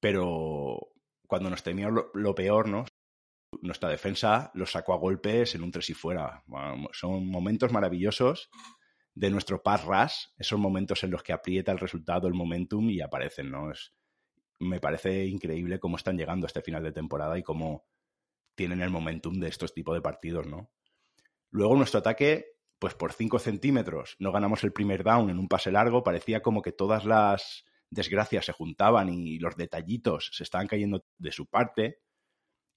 Pero 0.00 0.92
cuando 1.26 1.48
nos 1.48 1.62
temíamos 1.62 2.06
lo, 2.12 2.34
peor, 2.34 2.68
¿no? 2.68 2.84
nuestra 3.60 3.88
defensa 3.88 4.50
los 4.54 4.72
sacó 4.72 4.94
a 4.94 4.98
golpes 4.98 5.54
en 5.54 5.62
un 5.62 5.70
tres 5.70 5.90
y 5.90 5.94
fuera. 5.94 6.42
son 6.92 7.26
momentos 7.26 7.72
maravillosos 7.72 8.50
de 9.14 9.30
nuestro 9.30 9.62
pass 9.62 9.84
rush, 9.84 10.26
esos 10.38 10.58
momentos 10.58 11.04
en 11.04 11.10
los 11.10 11.22
que 11.22 11.32
aprieta 11.32 11.72
el 11.72 11.78
resultado, 11.78 12.28
el 12.28 12.34
momentum 12.34 12.88
y 12.90 13.00
aparecen, 13.00 13.50
¿no? 13.50 13.70
Me 14.62 14.80
parece 14.80 15.26
increíble 15.26 15.78
cómo 15.78 15.96
están 15.96 16.16
llegando 16.16 16.46
a 16.46 16.48
este 16.48 16.62
final 16.62 16.82
de 16.82 16.92
temporada 16.92 17.38
y 17.38 17.42
cómo 17.42 17.84
tienen 18.54 18.80
el 18.80 18.90
momentum 18.90 19.38
de 19.40 19.48
estos 19.48 19.74
tipos 19.74 19.94
de 19.94 20.02
partidos, 20.02 20.46
¿no? 20.46 20.70
Luego 21.50 21.76
nuestro 21.76 22.00
ataque, 22.00 22.56
pues 22.78 22.94
por 22.94 23.12
5 23.12 23.38
centímetros, 23.38 24.16
no 24.18 24.32
ganamos 24.32 24.64
el 24.64 24.72
primer 24.72 25.04
down 25.04 25.30
en 25.30 25.38
un 25.38 25.48
pase 25.48 25.70
largo, 25.70 26.02
parecía 26.02 26.42
como 26.42 26.62
que 26.62 26.72
todas 26.72 27.04
las 27.04 27.64
desgracias 27.90 28.46
se 28.46 28.52
juntaban 28.52 29.10
y 29.10 29.38
los 29.38 29.56
detallitos 29.56 30.30
se 30.32 30.44
estaban 30.44 30.66
cayendo 30.66 31.04
de 31.18 31.32
su 31.32 31.46
parte 31.46 32.00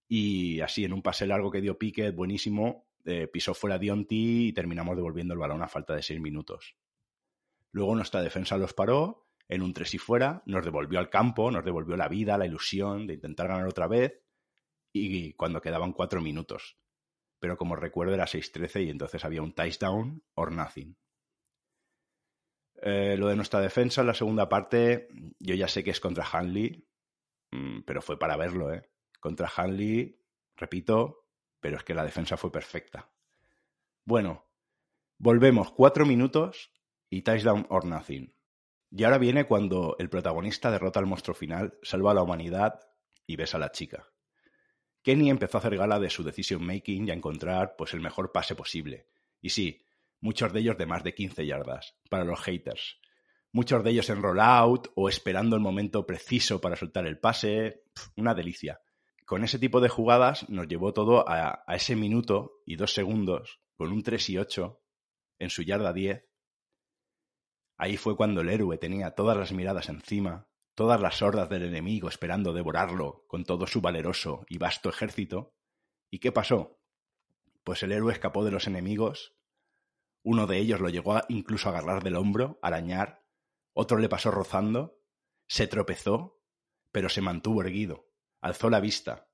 y 0.07 0.61
así, 0.61 0.85
en 0.85 0.93
un 0.93 1.01
pase 1.01 1.25
largo 1.25 1.51
que 1.51 1.61
dio 1.61 1.77
Piquet, 1.77 2.15
buenísimo, 2.15 2.87
eh, 3.05 3.27
pisó 3.27 3.53
fuera 3.53 3.79
Dionti 3.79 4.47
y 4.47 4.53
terminamos 4.53 4.95
devolviendo 4.95 5.33
el 5.33 5.39
balón 5.39 5.63
a 5.63 5.67
falta 5.67 5.95
de 5.95 6.03
seis 6.03 6.19
minutos. 6.19 6.75
Luego 7.71 7.95
nuestra 7.95 8.21
defensa 8.21 8.57
los 8.57 8.73
paró, 8.73 9.24
en 9.47 9.61
un 9.61 9.73
tres 9.73 9.93
y 9.93 9.97
fuera, 9.97 10.41
nos 10.45 10.65
devolvió 10.65 10.99
al 10.99 11.09
campo, 11.09 11.51
nos 11.51 11.63
devolvió 11.63 11.95
la 11.95 12.07
vida, 12.07 12.37
la 12.37 12.45
ilusión 12.45 13.07
de 13.07 13.15
intentar 13.15 13.47
ganar 13.47 13.67
otra 13.67 13.87
vez, 13.87 14.21
y 14.91 15.33
cuando 15.33 15.61
quedaban 15.61 15.91
cuatro 15.91 16.21
minutos. 16.21 16.77
Pero 17.39 17.57
como 17.57 17.75
recuerdo 17.75 18.13
era 18.13 18.25
6-13 18.25 18.85
y 18.85 18.89
entonces 18.89 19.25
había 19.25 19.41
un 19.41 19.53
touchdown 19.53 20.23
or 20.35 20.51
nothing. 20.51 20.95
Eh, 22.81 23.15
lo 23.17 23.27
de 23.27 23.35
nuestra 23.35 23.59
defensa 23.59 24.01
en 24.01 24.07
la 24.07 24.13
segunda 24.13 24.47
parte, 24.47 25.07
yo 25.39 25.55
ya 25.55 25.67
sé 25.67 25.83
que 25.83 25.91
es 25.91 25.99
contra 25.99 26.25
Hanley, 26.25 26.87
mm, 27.51 27.81
pero 27.81 28.01
fue 28.01 28.19
para 28.19 28.37
verlo, 28.37 28.73
¿eh? 28.73 28.89
Contra 29.19 29.51
Hanley, 29.55 30.21
repito, 30.55 31.25
pero 31.59 31.77
es 31.77 31.83
que 31.83 31.93
la 31.93 32.03
defensa 32.03 32.37
fue 32.37 32.51
perfecta. 32.51 33.11
Bueno, 34.05 34.45
volvemos 35.17 35.71
cuatro 35.71 36.05
minutos 36.05 36.71
y 37.09 37.23
touchdown 37.23 37.65
or 37.69 37.85
nothing. 37.85 38.34
Y 38.91 39.03
ahora 39.03 39.17
viene 39.17 39.45
cuando 39.45 39.95
el 39.99 40.09
protagonista 40.09 40.71
derrota 40.71 40.99
al 40.99 41.05
monstruo 41.05 41.35
final, 41.35 41.77
salva 41.81 42.11
a 42.11 42.13
la 42.13 42.23
humanidad 42.23 42.79
y 43.27 43.35
besa 43.35 43.57
a 43.57 43.59
la 43.59 43.71
chica. 43.71 44.07
Kenny 45.01 45.29
empezó 45.29 45.57
a 45.57 45.59
hacer 45.59 45.77
gala 45.77 45.99
de 45.99 46.09
su 46.09 46.23
decision 46.23 46.65
making 46.65 47.07
y 47.07 47.11
a 47.11 47.13
encontrar 47.13 47.75
pues 47.77 47.93
el 47.93 48.01
mejor 48.01 48.31
pase 48.31 48.55
posible. 48.55 49.07
Y 49.41 49.49
sí, 49.49 49.83
muchos 50.21 50.53
de 50.53 50.61
ellos 50.61 50.77
de 50.77 50.85
más 50.85 51.03
de 51.03 51.13
15 51.13 51.45
yardas, 51.45 51.95
para 52.09 52.23
los 52.23 52.39
haters. 52.41 52.99
Muchos 53.51 53.83
de 53.83 53.91
ellos 53.91 54.09
en 54.09 54.21
rollout 54.21 54.89
o 54.95 55.09
esperando 55.09 55.55
el 55.55 55.61
momento 55.61 56.05
preciso 56.05 56.59
para 56.59 56.75
soltar 56.75 57.05
el 57.05 57.19
pase. 57.19 57.83
una 58.15 58.33
delicia 58.33 58.79
con 59.25 59.43
ese 59.43 59.59
tipo 59.59 59.81
de 59.81 59.89
jugadas 59.89 60.47
nos 60.49 60.67
llevó 60.67 60.93
todo 60.93 61.27
a, 61.27 61.63
a, 61.65 61.75
ese 61.75 61.95
minuto 61.95 62.61
y 62.65 62.75
dos 62.75 62.93
segundos, 62.93 63.59
con 63.75 63.91
un 63.91 64.03
3 64.03 64.29
y 64.29 64.37
8 64.37 64.79
en 65.39 65.49
su 65.49 65.63
yarda 65.63 65.91
10. 65.91 66.23
Ahí 67.77 67.97
fue 67.97 68.15
cuando 68.15 68.41
el 68.41 68.49
héroe 68.49 68.77
tenía 68.77 69.11
todas 69.11 69.37
las 69.37 69.51
miradas 69.51 69.89
encima, 69.89 70.47
todas 70.75 70.99
las 70.99 71.21
hordas 71.21 71.49
del 71.49 71.63
enemigo 71.63 72.09
esperando 72.09 72.53
devorarlo 72.53 73.25
con 73.27 73.43
todo 73.43 73.67
su 73.67 73.81
valeroso 73.81 74.45
y 74.49 74.57
vasto 74.57 74.89
ejército. 74.89 75.53
¿Y 76.09 76.19
qué 76.19 76.31
pasó? 76.31 76.79
Pues 77.63 77.83
el 77.83 77.91
héroe 77.91 78.13
escapó 78.13 78.45
de 78.45 78.51
los 78.51 78.67
enemigos, 78.67 79.35
uno 80.23 80.47
de 80.47 80.57
ellos 80.57 80.79
lo 80.79 80.89
llegó 80.89 81.19
incluso 81.29 81.69
a 81.69 81.71
agarrar 81.71 82.03
del 82.03 82.15
hombro, 82.15 82.59
arañar, 82.61 83.23
otro 83.73 83.99
le 83.99 84.09
pasó 84.09 84.31
rozando, 84.31 84.99
se 85.47 85.67
tropezó, 85.67 86.41
pero 86.91 87.09
se 87.09 87.21
mantuvo 87.21 87.61
erguido 87.61 88.07
alzó 88.45 88.69
la 88.69 88.79
vista. 88.79 89.27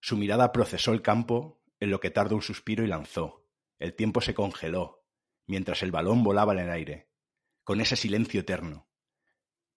Su 0.00 0.16
mirada 0.16 0.52
procesó 0.52 0.92
el 0.92 1.02
campo 1.02 1.60
en 1.80 1.90
lo 1.90 1.98
que 1.98 2.10
tardó 2.10 2.36
un 2.36 2.42
suspiro 2.42 2.84
y 2.84 2.86
lanzó. 2.86 3.48
El 3.80 3.96
tiempo 3.96 4.20
se 4.20 4.32
congeló, 4.32 5.04
mientras 5.48 5.82
el 5.82 5.90
balón 5.90 6.22
volaba 6.22 6.52
en 6.52 6.60
el 6.60 6.70
aire, 6.70 7.10
con 7.64 7.80
ese 7.80 7.96
silencio 7.96 8.40
eterno. 8.40 8.88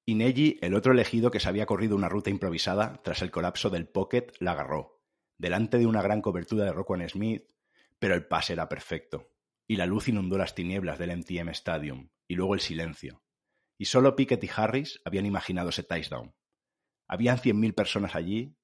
Y 0.06 0.58
el 0.62 0.74
otro 0.74 0.94
elegido 0.94 1.32
que 1.32 1.40
se 1.40 1.50
había 1.50 1.66
corrido 1.66 1.96
una 1.96 2.08
ruta 2.08 2.30
improvisada 2.30 3.02
tras 3.04 3.22
el 3.22 3.32
colapso 3.32 3.70
del 3.70 3.88
pocket, 3.88 4.28
la 4.40 4.52
agarró, 4.52 5.02
delante 5.38 5.78
de 5.78 5.86
una 5.86 6.02
gran 6.02 6.22
cobertura 6.22 6.64
de 6.64 6.72
Roquan 6.72 7.08
Smith, 7.10 7.44
pero 8.00 8.14
el 8.14 8.26
pase 8.26 8.54
era 8.54 8.70
perfecto, 8.70 9.34
y 9.68 9.76
la 9.76 9.86
luz 9.86 10.08
inundó 10.08 10.38
las 10.38 10.56
tinieblas 10.56 11.00
del 11.00 11.18
MTM 11.18 11.50
Stadium, 11.50 12.10
y 12.28 12.36
luego 12.36 12.54
el 12.54 12.62
silencio. 12.62 13.24
Y 13.78 13.86
solo 13.86 14.16
Pickett 14.16 14.44
y 14.44 14.50
Harris 14.56 15.02
habían 15.04 15.26
imaginado 15.26 15.70
ese 15.70 15.84
touchdown. 15.84 16.34
Habían 17.08 17.40
cien 17.40 17.60
mil 17.60 17.74
personas 17.74 18.16
allí 18.16 18.58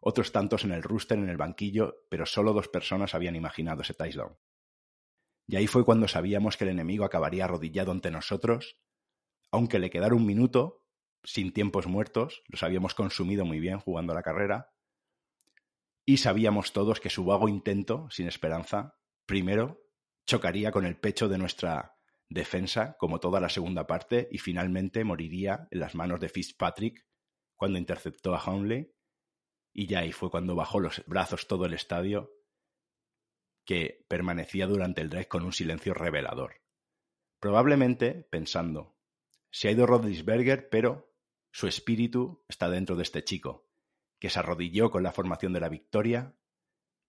otros 0.00 0.32
tantos 0.32 0.64
en 0.64 0.72
el 0.72 0.82
rooster 0.82 1.18
en 1.18 1.28
el 1.28 1.36
banquillo, 1.36 2.06
pero 2.08 2.24
solo 2.24 2.52
dos 2.52 2.68
personas 2.68 3.14
habían 3.14 3.36
imaginado 3.36 3.82
ese 3.82 3.94
touchdown. 3.94 4.36
Y 5.50 5.56
ahí 5.56 5.66
fue 5.66 5.84
cuando 5.84 6.06
sabíamos 6.06 6.56
que 6.56 6.62
el 6.62 6.70
enemigo 6.70 7.04
acabaría 7.04 7.44
arrodillado 7.44 7.90
ante 7.90 8.12
nosotros, 8.12 8.78
aunque 9.50 9.80
le 9.80 9.90
quedara 9.90 10.14
un 10.14 10.24
minuto, 10.24 10.84
sin 11.24 11.52
tiempos 11.52 11.88
muertos, 11.88 12.44
los 12.46 12.62
habíamos 12.62 12.94
consumido 12.94 13.44
muy 13.44 13.58
bien 13.58 13.80
jugando 13.80 14.14
la 14.14 14.22
carrera, 14.22 14.70
y 16.06 16.18
sabíamos 16.18 16.72
todos 16.72 17.00
que 17.00 17.10
su 17.10 17.24
vago 17.24 17.48
intento, 17.48 18.08
sin 18.10 18.28
esperanza, 18.28 18.96
primero 19.26 19.82
chocaría 20.24 20.70
con 20.70 20.86
el 20.86 20.96
pecho 20.96 21.28
de 21.28 21.38
nuestra 21.38 21.96
defensa, 22.28 22.96
como 22.96 23.18
toda 23.18 23.40
la 23.40 23.48
segunda 23.48 23.88
parte, 23.88 24.28
y 24.30 24.38
finalmente 24.38 25.02
moriría 25.02 25.66
en 25.72 25.80
las 25.80 25.96
manos 25.96 26.20
de 26.20 26.28
Fitzpatrick 26.28 27.04
cuando 27.56 27.76
interceptó 27.76 28.36
a 28.36 28.44
Hunley 28.48 28.92
y 29.72 29.88
ya 29.88 30.00
ahí 30.00 30.12
fue 30.12 30.30
cuando 30.30 30.54
bajó 30.54 30.78
los 30.78 31.02
brazos 31.06 31.48
todo 31.48 31.66
el 31.66 31.74
estadio, 31.74 32.30
que 33.70 34.04
permanecía 34.08 34.66
durante 34.66 35.00
el 35.00 35.10
drive 35.10 35.28
con 35.28 35.44
un 35.44 35.52
silencio 35.52 35.94
revelador. 35.94 36.60
Probablemente 37.38 38.26
pensando, 38.28 38.98
se 39.52 39.68
ha 39.68 39.70
ido 39.70 39.86
Rodlisberger, 39.86 40.68
pero 40.68 41.14
su 41.52 41.68
espíritu 41.68 42.44
está 42.48 42.68
dentro 42.68 42.96
de 42.96 43.04
este 43.04 43.22
chico, 43.22 43.70
que 44.18 44.28
se 44.28 44.40
arrodilló 44.40 44.90
con 44.90 45.04
la 45.04 45.12
formación 45.12 45.52
de 45.52 45.60
la 45.60 45.68
victoria 45.68 46.34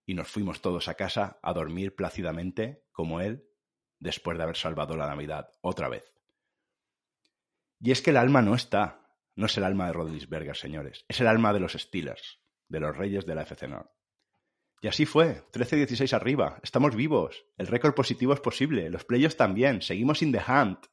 y 0.06 0.14
nos 0.14 0.28
fuimos 0.28 0.62
todos 0.62 0.86
a 0.86 0.94
casa 0.94 1.40
a 1.42 1.52
dormir 1.52 1.96
plácidamente 1.96 2.84
como 2.92 3.20
él 3.20 3.44
después 3.98 4.38
de 4.38 4.44
haber 4.44 4.56
salvado 4.56 4.96
la 4.96 5.08
Navidad 5.08 5.50
otra 5.62 5.88
vez. 5.88 6.14
Y 7.80 7.90
es 7.90 8.02
que 8.02 8.10
el 8.10 8.18
alma 8.18 8.40
no 8.40 8.54
está, 8.54 9.16
no 9.34 9.46
es 9.46 9.56
el 9.56 9.64
alma 9.64 9.86
de 9.86 9.94
Rodlisberger, 9.94 10.56
señores, 10.56 11.06
es 11.08 11.20
el 11.20 11.26
alma 11.26 11.52
de 11.52 11.58
los 11.58 11.72
Steelers 11.72 12.38
de 12.68 12.78
los 12.78 12.96
Reyes 12.96 13.26
de 13.26 13.34
la 13.34 13.42
FC. 13.42 13.66
Y 14.82 14.88
así 14.88 15.06
fue, 15.06 15.44
13-16 15.52 16.12
arriba, 16.12 16.58
estamos 16.64 16.96
vivos, 16.96 17.46
el 17.56 17.68
récord 17.68 17.94
positivo 17.94 18.34
es 18.34 18.40
posible, 18.40 18.90
los 18.90 19.04
playoffs 19.04 19.36
también, 19.36 19.80
seguimos 19.80 20.22
in 20.22 20.32
the 20.32 20.40
hunt. 20.40 20.86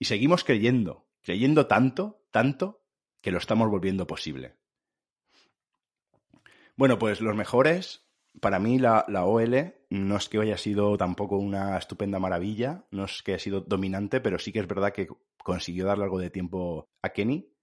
Y 0.00 0.06
seguimos 0.06 0.42
creyendo, 0.42 1.06
creyendo 1.22 1.68
tanto, 1.68 2.24
tanto, 2.32 2.82
que 3.20 3.30
lo 3.30 3.38
estamos 3.38 3.70
volviendo 3.70 4.08
posible. 4.08 4.56
Bueno, 6.74 6.98
pues 6.98 7.20
los 7.20 7.36
mejores, 7.36 8.08
para 8.40 8.58
mí 8.58 8.80
la, 8.80 9.04
la, 9.06 9.26
OL 9.26 9.74
no 9.88 10.16
es 10.16 10.28
que 10.28 10.40
haya 10.40 10.58
sido 10.58 10.96
tampoco 10.96 11.36
una 11.36 11.78
estupenda 11.78 12.18
maravilla, 12.18 12.84
no 12.90 13.04
es 13.04 13.22
que 13.22 13.34
haya 13.34 13.38
sido 13.38 13.60
dominante, 13.60 14.20
pero 14.20 14.40
sí 14.40 14.50
que 14.50 14.58
es 14.58 14.66
verdad 14.66 14.92
que 14.92 15.06
consiguió 15.44 15.86
darle 15.86 16.02
algo 16.02 16.18
de 16.18 16.30
tiempo 16.30 16.88
a 17.00 17.10
Kenny. 17.10 17.54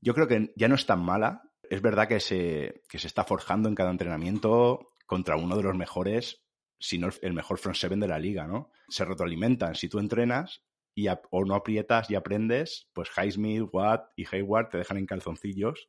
Yo 0.00 0.14
creo 0.14 0.28
que 0.28 0.52
ya 0.54 0.68
no 0.68 0.76
es 0.76 0.86
tan 0.86 1.02
mala, 1.02 1.45
es 1.70 1.82
verdad 1.82 2.08
que 2.08 2.20
se, 2.20 2.82
que 2.88 2.98
se 2.98 3.06
está 3.06 3.24
forjando 3.24 3.68
en 3.68 3.74
cada 3.74 3.90
entrenamiento 3.90 4.88
contra 5.06 5.36
uno 5.36 5.56
de 5.56 5.62
los 5.62 5.76
mejores, 5.76 6.44
si 6.78 6.98
no 6.98 7.08
el 7.22 7.32
mejor 7.32 7.58
front 7.58 7.76
seven 7.76 8.00
de 8.00 8.08
la 8.08 8.18
liga, 8.18 8.46
¿no? 8.46 8.70
Se 8.88 9.04
retroalimentan. 9.04 9.74
Si 9.74 9.88
tú 9.88 9.98
entrenas 9.98 10.62
y 10.94 11.08
o 11.08 11.44
no 11.44 11.54
aprietas 11.54 12.10
y 12.10 12.14
aprendes, 12.14 12.88
pues 12.92 13.10
Highsmith, 13.16 13.68
Watt 13.72 14.10
y 14.16 14.26
Hayward 14.30 14.70
te 14.70 14.78
dejan 14.78 14.96
en 14.98 15.06
calzoncillos 15.06 15.88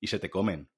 y 0.00 0.06
se 0.06 0.18
te 0.18 0.30
comen. 0.30 0.70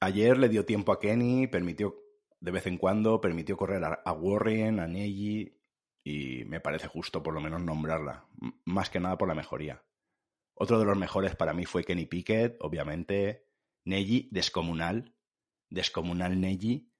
Ayer 0.00 0.38
le 0.38 0.48
dio 0.48 0.64
tiempo 0.64 0.92
a 0.92 1.00
Kenny, 1.00 1.48
permitió 1.48 1.96
de 2.40 2.52
vez 2.52 2.66
en 2.66 2.78
cuando, 2.78 3.20
permitió 3.20 3.56
correr 3.56 3.82
a, 3.84 4.12
Warren, 4.12 4.78
a 4.78 4.86
Neji 4.86 5.58
y 6.04 6.44
me 6.44 6.60
parece 6.60 6.86
justo 6.86 7.22
por 7.22 7.34
lo 7.34 7.40
menos 7.40 7.60
nombrarla, 7.62 8.28
más 8.64 8.90
que 8.90 9.00
nada 9.00 9.18
por 9.18 9.28
la 9.28 9.34
mejoría. 9.34 9.82
Otro 10.54 10.78
de 10.78 10.84
los 10.84 10.96
mejores 10.96 11.34
para 11.36 11.52
mí 11.52 11.64
fue 11.64 11.84
Kenny 11.84 12.06
Pickett, 12.06 12.56
obviamente. 12.60 13.47
Neji, 13.88 14.28
descomunal. 14.30 15.14
Descomunal 15.70 16.38
Neji. 16.38 16.92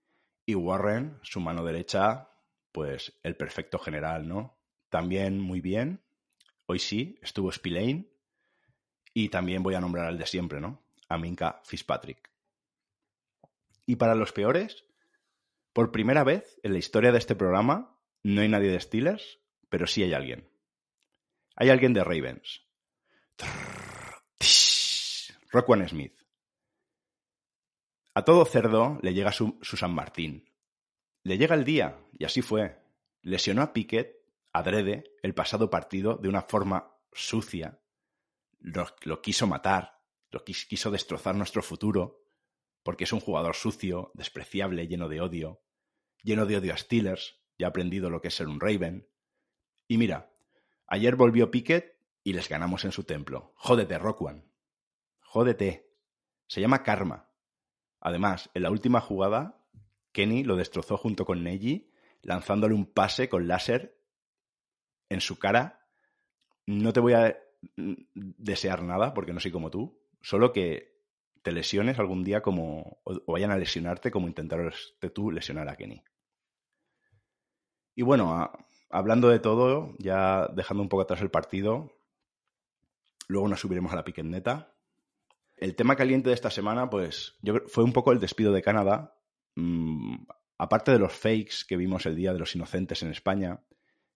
Y 0.47 0.55
Warren, 0.55 1.19
su 1.23 1.41
mano 1.41 1.63
derecha, 1.63 2.31
pues 2.73 3.13
el 3.23 3.37
perfecto 3.37 3.79
general, 3.79 4.27
¿no? 4.27 4.59
También 4.89 5.39
muy 5.39 5.61
bien. 5.61 6.03
Hoy 6.65 6.79
sí, 6.79 7.19
estuvo 7.21 7.53
Spillane. 7.53 8.09
Y 9.13 9.29
también 9.29 9.63
voy 9.63 9.75
a 9.75 9.81
nombrar 9.81 10.07
al 10.07 10.17
de 10.17 10.27
siempre, 10.27 10.61
¿no? 10.61 10.83
Aminka 11.11 11.61
Fitzpatrick. 11.65 12.31
Y 13.85 13.97
para 13.97 14.15
los 14.15 14.33
peores, 14.33 14.85
por 15.75 15.93
primera 15.93 16.25
vez 16.25 16.59
en 16.63 16.73
la 16.73 16.79
historia 16.79 17.13
de 17.13 17.19
este 17.19 17.35
programa, 17.35 17.99
no 18.23 18.41
hay 18.41 18.49
nadie 18.49 18.71
de 18.71 18.81
Steelers, 18.81 19.41
pero 19.69 19.87
sí 19.87 20.03
hay 20.03 20.15
alguien. 20.15 20.49
Hay 21.57 21.69
alguien 21.69 21.93
de 21.93 22.03
Ravens. 22.03 22.63
Rockwan 25.51 25.87
Smith. 25.87 26.15
A 28.19 28.25
todo 28.25 28.45
cerdo 28.45 28.99
le 29.01 29.15
llega 29.15 29.31
su, 29.31 29.61
San 29.63 29.95
Martín. 29.95 30.51
Le 31.23 31.39
llega 31.39 31.55
el 31.55 31.65
día, 31.65 32.05
y 32.19 32.25
así 32.25 32.43
fue. 32.43 32.83
Lesionó 33.23 33.63
a 33.63 33.73
Pickett, 33.73 34.17
adrede, 34.53 35.05
el 35.23 35.35
pasado 35.35 35.71
partido 35.71 36.17
de 36.17 36.29
una 36.29 36.43
forma 36.43 36.97
sucia. 37.13 37.81
Lo, 38.59 39.23
quiso 39.23 39.47
matar, 39.47 40.01
lo 40.33 40.43
quiso 40.43 40.91
destrozar 40.91 41.37
nuestro 41.37 41.63
futuro, 41.63 42.25
porque 42.83 43.05
es 43.05 43.13
un 43.13 43.21
jugador 43.21 43.55
sucio, 43.55 44.11
despreciable, 44.15 44.89
lleno 44.89 45.09
de 45.09 45.21
odio, 45.21 45.63
lleno 46.25 46.45
de 46.45 46.57
odio 46.57 46.75
a 46.75 46.77
Steelers, 46.77 47.41
ya 47.57 47.69
ha 47.69 47.71
aprendido 47.71 48.11
lo 48.11 48.21
que 48.21 48.29
es 48.29 48.35
ser 48.35 48.49
un 48.49 48.59
Raven. 48.59 49.09
Y 49.87 49.97
mira, 49.97 50.35
ayer 50.89 51.15
volvió 51.15 51.53
Pickett 51.53 52.01
y 52.25 52.33
les 52.33 52.49
ganamos 52.49 52.85
en 52.85 52.91
su 52.91 53.05
templo. 53.05 53.53
Jódete, 53.55 53.97
Rockwan. 53.97 54.51
Jódete. 55.21 55.95
Se 56.49 56.61
llama 56.61 56.83
Karma. 56.83 57.28
Además, 58.01 58.51
en 58.55 58.63
la 58.63 58.71
última 58.71 59.01
jugada, 59.01 59.61
Kenny 60.13 60.45
lo 60.45 60.57
destrozó 60.57 60.97
junto 60.97 61.25
con 61.25 61.43
Neji, 61.43 61.91
lanzándole 62.23 62.75
un 62.75 62.87
pase 62.87 63.29
con 63.29 63.49
láser 63.49 63.99
en 65.09 65.21
su 65.21 65.39
cara. 65.39 65.87
No 66.67 66.93
te 66.93 67.01
voy 67.01 67.15
a 67.15 67.37
desear 68.15 68.83
nada, 68.83 69.15
porque 69.15 69.33
no 69.33 69.41
soy 69.41 69.51
como 69.51 69.71
tú, 69.71 70.01
solo 70.21 70.53
que 70.53 70.99
te 71.43 71.53
lesiones 71.53 71.99
algún 71.99 72.25
día 72.25 72.43
como, 72.43 73.01
o 73.05 73.33
vayan 73.33 73.51
a 73.51 73.57
lesionarte 73.57 74.11
como 74.11 74.29
intentaste 74.29 75.11
tú 75.11 75.31
lesionar 75.31 75.69
a 75.69 75.77
Kenny. 75.77 76.03
Y 77.95 78.03
bueno, 78.03 78.53
hablando 78.91 79.29
de 79.29 79.39
todo, 79.39 79.95
ya 79.99 80.47
dejando 80.49 80.83
un 80.83 80.89
poco 80.89 81.03
atrás 81.03 81.21
el 81.21 81.31
partido, 81.31 81.93
luego 83.27 83.49
nos 83.49 83.61
subiremos 83.61 83.93
a 83.93 83.97
la 83.97 84.05
piquetneta. 84.05 84.75
El 85.61 85.75
tema 85.75 85.97
caliente 85.97 86.29
de 86.29 86.35
esta 86.35 86.51
semana, 86.51 86.89
pues, 86.89 87.37
yo, 87.43 87.55
fue 87.67 87.85
un 87.85 87.93
poco 87.93 88.13
el 88.13 88.21
despido 88.21 88.53
de 88.53 88.63
Canadá. 88.63 89.17
Mm, 89.57 90.25
aparte 90.57 90.93
de 90.93 90.99
los 90.99 91.13
fakes 91.13 91.65
que 91.67 91.77
vimos 91.77 92.07
el 92.07 92.15
Día 92.15 92.33
de 92.33 92.39
los 92.39 92.55
Inocentes 92.55 93.03
en 93.03 93.11
España, 93.11 93.65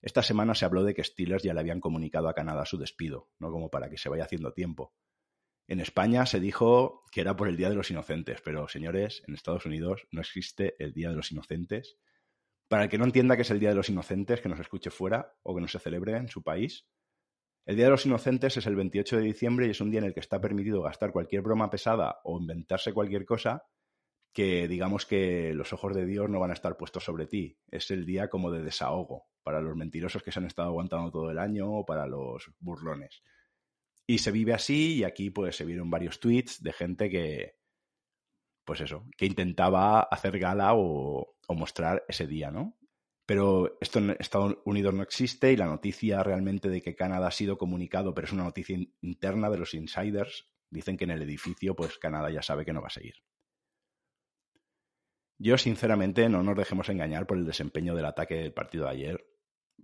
esta 0.00 0.22
semana 0.22 0.54
se 0.54 0.64
habló 0.64 0.84
de 0.84 0.94
que 0.94 1.04
Steelers 1.04 1.42
ya 1.42 1.54
le 1.54 1.60
habían 1.60 1.80
comunicado 1.80 2.28
a 2.28 2.34
Canadá 2.34 2.64
su 2.64 2.78
despido, 2.78 3.30
¿no? 3.38 3.50
Como 3.50 3.70
para 3.70 3.88
que 3.90 3.98
se 3.98 4.08
vaya 4.08 4.24
haciendo 4.24 4.52
tiempo. 4.52 4.94
En 5.68 5.80
España 5.80 6.26
se 6.26 6.40
dijo 6.40 7.04
que 7.10 7.20
era 7.20 7.36
por 7.36 7.48
el 7.48 7.56
Día 7.56 7.70
de 7.70 7.76
los 7.76 7.90
Inocentes, 7.90 8.40
pero 8.44 8.68
señores, 8.68 9.22
en 9.26 9.34
Estados 9.34 9.64
Unidos 9.64 10.06
no 10.10 10.20
existe 10.20 10.74
el 10.78 10.92
Día 10.92 11.10
de 11.10 11.16
los 11.16 11.30
Inocentes. 11.30 11.98
Para 12.68 12.84
el 12.84 12.88
que 12.88 12.98
no 12.98 13.04
entienda 13.04 13.36
que 13.36 13.42
es 13.42 13.50
el 13.50 13.60
Día 13.60 13.68
de 13.68 13.74
los 13.76 13.88
Inocentes, 13.88 14.40
que 14.40 14.48
nos 14.48 14.58
escuche 14.58 14.90
fuera 14.90 15.34
o 15.42 15.54
que 15.54 15.60
no 15.60 15.68
se 15.68 15.78
celebre 15.78 16.16
en 16.16 16.28
su 16.28 16.42
país, 16.42 16.86
el 17.64 17.76
Día 17.76 17.84
de 17.86 17.90
los 17.92 18.06
Inocentes 18.06 18.56
es 18.56 18.66
el 18.66 18.76
28 18.76 19.18
de 19.18 19.22
diciembre 19.22 19.66
y 19.66 19.70
es 19.70 19.80
un 19.80 19.90
día 19.90 20.00
en 20.00 20.06
el 20.06 20.14
que 20.14 20.20
está 20.20 20.40
permitido 20.40 20.82
gastar 20.82 21.12
cualquier 21.12 21.42
broma 21.42 21.70
pesada 21.70 22.20
o 22.24 22.40
inventarse 22.40 22.92
cualquier 22.92 23.24
cosa 23.24 23.64
que 24.32 24.66
digamos 24.66 25.04
que 25.06 25.52
los 25.54 25.72
ojos 25.72 25.94
de 25.94 26.06
Dios 26.06 26.28
no 26.28 26.40
van 26.40 26.50
a 26.50 26.54
estar 26.54 26.76
puestos 26.76 27.04
sobre 27.04 27.26
ti. 27.26 27.58
Es 27.68 27.90
el 27.90 28.06
día 28.06 28.28
como 28.28 28.50
de 28.50 28.62
desahogo 28.62 29.26
para 29.42 29.60
los 29.60 29.76
mentirosos 29.76 30.22
que 30.22 30.32
se 30.32 30.38
han 30.38 30.46
estado 30.46 30.68
aguantando 30.68 31.10
todo 31.10 31.30
el 31.30 31.38
año 31.38 31.70
o 31.70 31.84
para 31.84 32.06
los 32.06 32.50
burlones. 32.58 33.22
Y 34.06 34.18
se 34.18 34.32
vive 34.32 34.54
así 34.54 34.96
y 34.96 35.04
aquí 35.04 35.30
pues 35.30 35.56
se 35.56 35.64
vieron 35.64 35.90
varios 35.90 36.18
tweets 36.18 36.62
de 36.62 36.72
gente 36.72 37.10
que, 37.10 37.56
pues 38.64 38.80
eso, 38.80 39.06
que 39.16 39.26
intentaba 39.26 40.00
hacer 40.00 40.38
gala 40.38 40.74
o, 40.74 41.36
o 41.46 41.54
mostrar 41.54 42.04
ese 42.08 42.26
día, 42.26 42.50
¿no? 42.50 42.76
Pero 43.32 43.78
esto 43.80 43.98
en 43.98 44.10
Estados 44.20 44.58
Unidos 44.66 44.92
no 44.92 45.02
existe 45.02 45.50
y 45.50 45.56
la 45.56 45.64
noticia 45.64 46.22
realmente 46.22 46.68
de 46.68 46.82
que 46.82 46.94
Canadá 46.94 47.28
ha 47.28 47.30
sido 47.30 47.56
comunicado, 47.56 48.12
pero 48.12 48.26
es 48.26 48.32
una 48.34 48.44
noticia 48.44 48.76
interna 49.00 49.48
de 49.48 49.56
los 49.56 49.72
insiders, 49.72 50.52
dicen 50.68 50.98
que 50.98 51.04
en 51.04 51.12
el 51.12 51.22
edificio 51.22 51.74
pues 51.74 51.96
Canadá 51.96 52.30
ya 52.30 52.42
sabe 52.42 52.66
que 52.66 52.74
no 52.74 52.82
va 52.82 52.88
a 52.88 52.90
seguir. 52.90 53.14
Yo 55.38 55.56
sinceramente 55.56 56.28
no 56.28 56.42
nos 56.42 56.58
dejemos 56.58 56.90
engañar 56.90 57.26
por 57.26 57.38
el 57.38 57.46
desempeño 57.46 57.94
del 57.94 58.04
ataque 58.04 58.34
del 58.34 58.52
partido 58.52 58.84
de 58.84 58.90
ayer, 58.90 59.26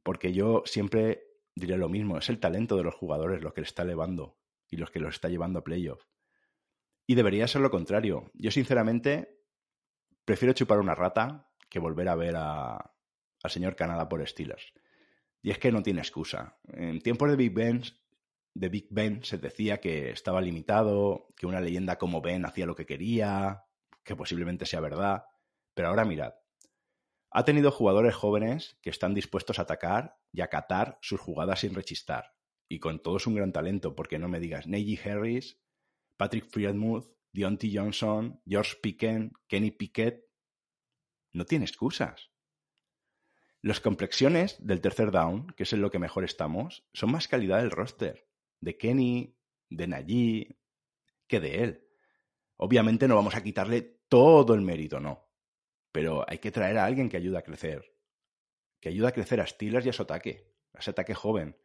porque 0.02 0.34
yo 0.34 0.62
siempre 0.66 1.22
diré 1.54 1.78
lo 1.78 1.88
mismo, 1.88 2.18
es 2.18 2.28
el 2.28 2.40
talento 2.40 2.76
de 2.76 2.82
los 2.82 2.96
jugadores 2.96 3.42
lo 3.42 3.54
que 3.54 3.62
le 3.62 3.66
está 3.66 3.82
elevando 3.82 4.36
y 4.68 4.76
los 4.76 4.90
que 4.90 5.00
los 5.00 5.14
está 5.14 5.30
llevando 5.30 5.60
a 5.60 5.64
playoff. 5.64 6.04
Y 7.06 7.14
debería 7.14 7.48
ser 7.48 7.62
lo 7.62 7.70
contrario. 7.70 8.30
Yo 8.34 8.50
sinceramente 8.50 9.40
prefiero 10.26 10.52
chupar 10.52 10.80
una 10.80 10.94
rata 10.94 11.50
que 11.70 11.78
volver 11.78 12.10
a 12.10 12.14
ver 12.14 12.34
a, 12.36 12.92
al 13.42 13.50
señor 13.50 13.76
Canadá 13.76 14.08
por 14.08 14.26
Steelers. 14.26 14.72
Y 15.42 15.50
es 15.50 15.58
que 15.58 15.72
no 15.72 15.82
tiene 15.82 16.00
excusa. 16.00 16.58
En 16.68 17.00
tiempos 17.00 17.30
de 17.30 17.36
Big 17.36 17.52
Ben, 17.52 17.82
de 18.54 18.68
Big 18.68 18.88
Ben 18.90 19.22
se 19.24 19.38
decía 19.38 19.80
que 19.80 20.10
estaba 20.10 20.40
limitado, 20.40 21.28
que 21.36 21.46
una 21.46 21.60
leyenda 21.60 21.96
como 21.96 22.20
Ben 22.20 22.44
hacía 22.44 22.66
lo 22.66 22.74
que 22.74 22.86
quería, 22.86 23.64
que 24.02 24.16
posiblemente 24.16 24.66
sea 24.66 24.80
verdad. 24.80 25.24
Pero 25.74 25.88
ahora 25.88 26.04
mirad, 26.04 26.34
ha 27.30 27.44
tenido 27.44 27.70
jugadores 27.70 28.14
jóvenes 28.14 28.78
que 28.82 28.90
están 28.90 29.14
dispuestos 29.14 29.58
a 29.58 29.62
atacar 29.62 30.16
y 30.32 30.40
a 30.40 30.48
catar 30.48 30.98
sus 31.02 31.20
jugadas 31.20 31.60
sin 31.60 31.74
rechistar. 31.74 32.34
Y 32.68 32.80
con 32.80 33.00
todos 33.00 33.26
un 33.26 33.34
gran 33.34 33.52
talento, 33.52 33.94
porque 33.94 34.18
no 34.18 34.28
me 34.28 34.40
digas 34.40 34.66
Neji 34.66 34.98
Harris, 34.98 35.60
Patrick 36.16 36.46
Friedmuth, 36.50 37.06
Deontay 37.32 37.76
Johnson, 37.76 38.40
George 38.46 38.76
Pickens, 38.82 39.32
Kenny 39.46 39.70
Pickett. 39.70 40.24
No 41.32 41.44
tiene 41.44 41.66
excusas. 41.66 42.30
Las 43.60 43.80
complexiones 43.80 44.56
del 44.64 44.80
tercer 44.80 45.10
down, 45.10 45.48
que 45.56 45.64
es 45.64 45.72
en 45.72 45.80
lo 45.80 45.90
que 45.90 45.98
mejor 45.98 46.24
estamos, 46.24 46.86
son 46.92 47.10
más 47.10 47.26
calidad 47.26 47.58
del 47.58 47.72
roster. 47.72 48.28
De 48.60 48.76
Kenny, 48.76 49.36
de 49.68 49.88
Najee, 49.88 50.58
que 51.26 51.40
de 51.40 51.64
él. 51.64 51.88
Obviamente 52.56 53.08
no 53.08 53.16
vamos 53.16 53.34
a 53.34 53.42
quitarle 53.42 53.82
todo 54.08 54.54
el 54.54 54.60
mérito, 54.60 55.00
no. 55.00 55.28
Pero 55.90 56.24
hay 56.28 56.38
que 56.38 56.52
traer 56.52 56.78
a 56.78 56.84
alguien 56.84 57.08
que 57.08 57.16
ayude 57.16 57.38
a 57.38 57.42
crecer. 57.42 57.96
Que 58.80 58.90
ayude 58.90 59.08
a 59.08 59.12
crecer 59.12 59.40
a 59.40 59.46
Steelers 59.46 59.86
y 59.86 59.88
a 59.88 59.92
su 59.92 60.02
ataque. 60.02 60.54
A 60.74 60.78
ese 60.78 60.90
ataque 60.90 61.14
joven. 61.14 61.56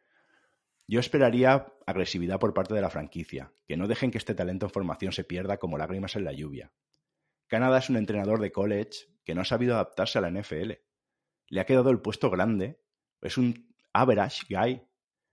Yo 0.88 0.98
esperaría 0.98 1.72
agresividad 1.86 2.40
por 2.40 2.54
parte 2.54 2.74
de 2.74 2.80
la 2.80 2.90
franquicia. 2.90 3.52
Que 3.68 3.76
no 3.76 3.86
dejen 3.86 4.10
que 4.10 4.18
este 4.18 4.34
talento 4.34 4.66
en 4.66 4.72
formación 4.72 5.12
se 5.12 5.22
pierda 5.22 5.58
como 5.58 5.78
lágrimas 5.78 6.16
en 6.16 6.24
la 6.24 6.32
lluvia. 6.32 6.72
Canadá 7.46 7.78
es 7.78 7.88
un 7.88 7.96
entrenador 7.96 8.40
de 8.40 8.50
college 8.50 9.06
que 9.24 9.34
no 9.34 9.42
ha 9.42 9.44
sabido 9.44 9.74
adaptarse 9.74 10.18
a 10.18 10.22
la 10.22 10.30
NFL 10.30 10.72
le 11.54 11.60
ha 11.60 11.66
quedado 11.66 11.90
el 11.90 12.00
puesto 12.00 12.30
grande, 12.30 12.80
es 13.22 13.38
un 13.38 13.72
average 13.92 14.44
guy, 14.50 14.82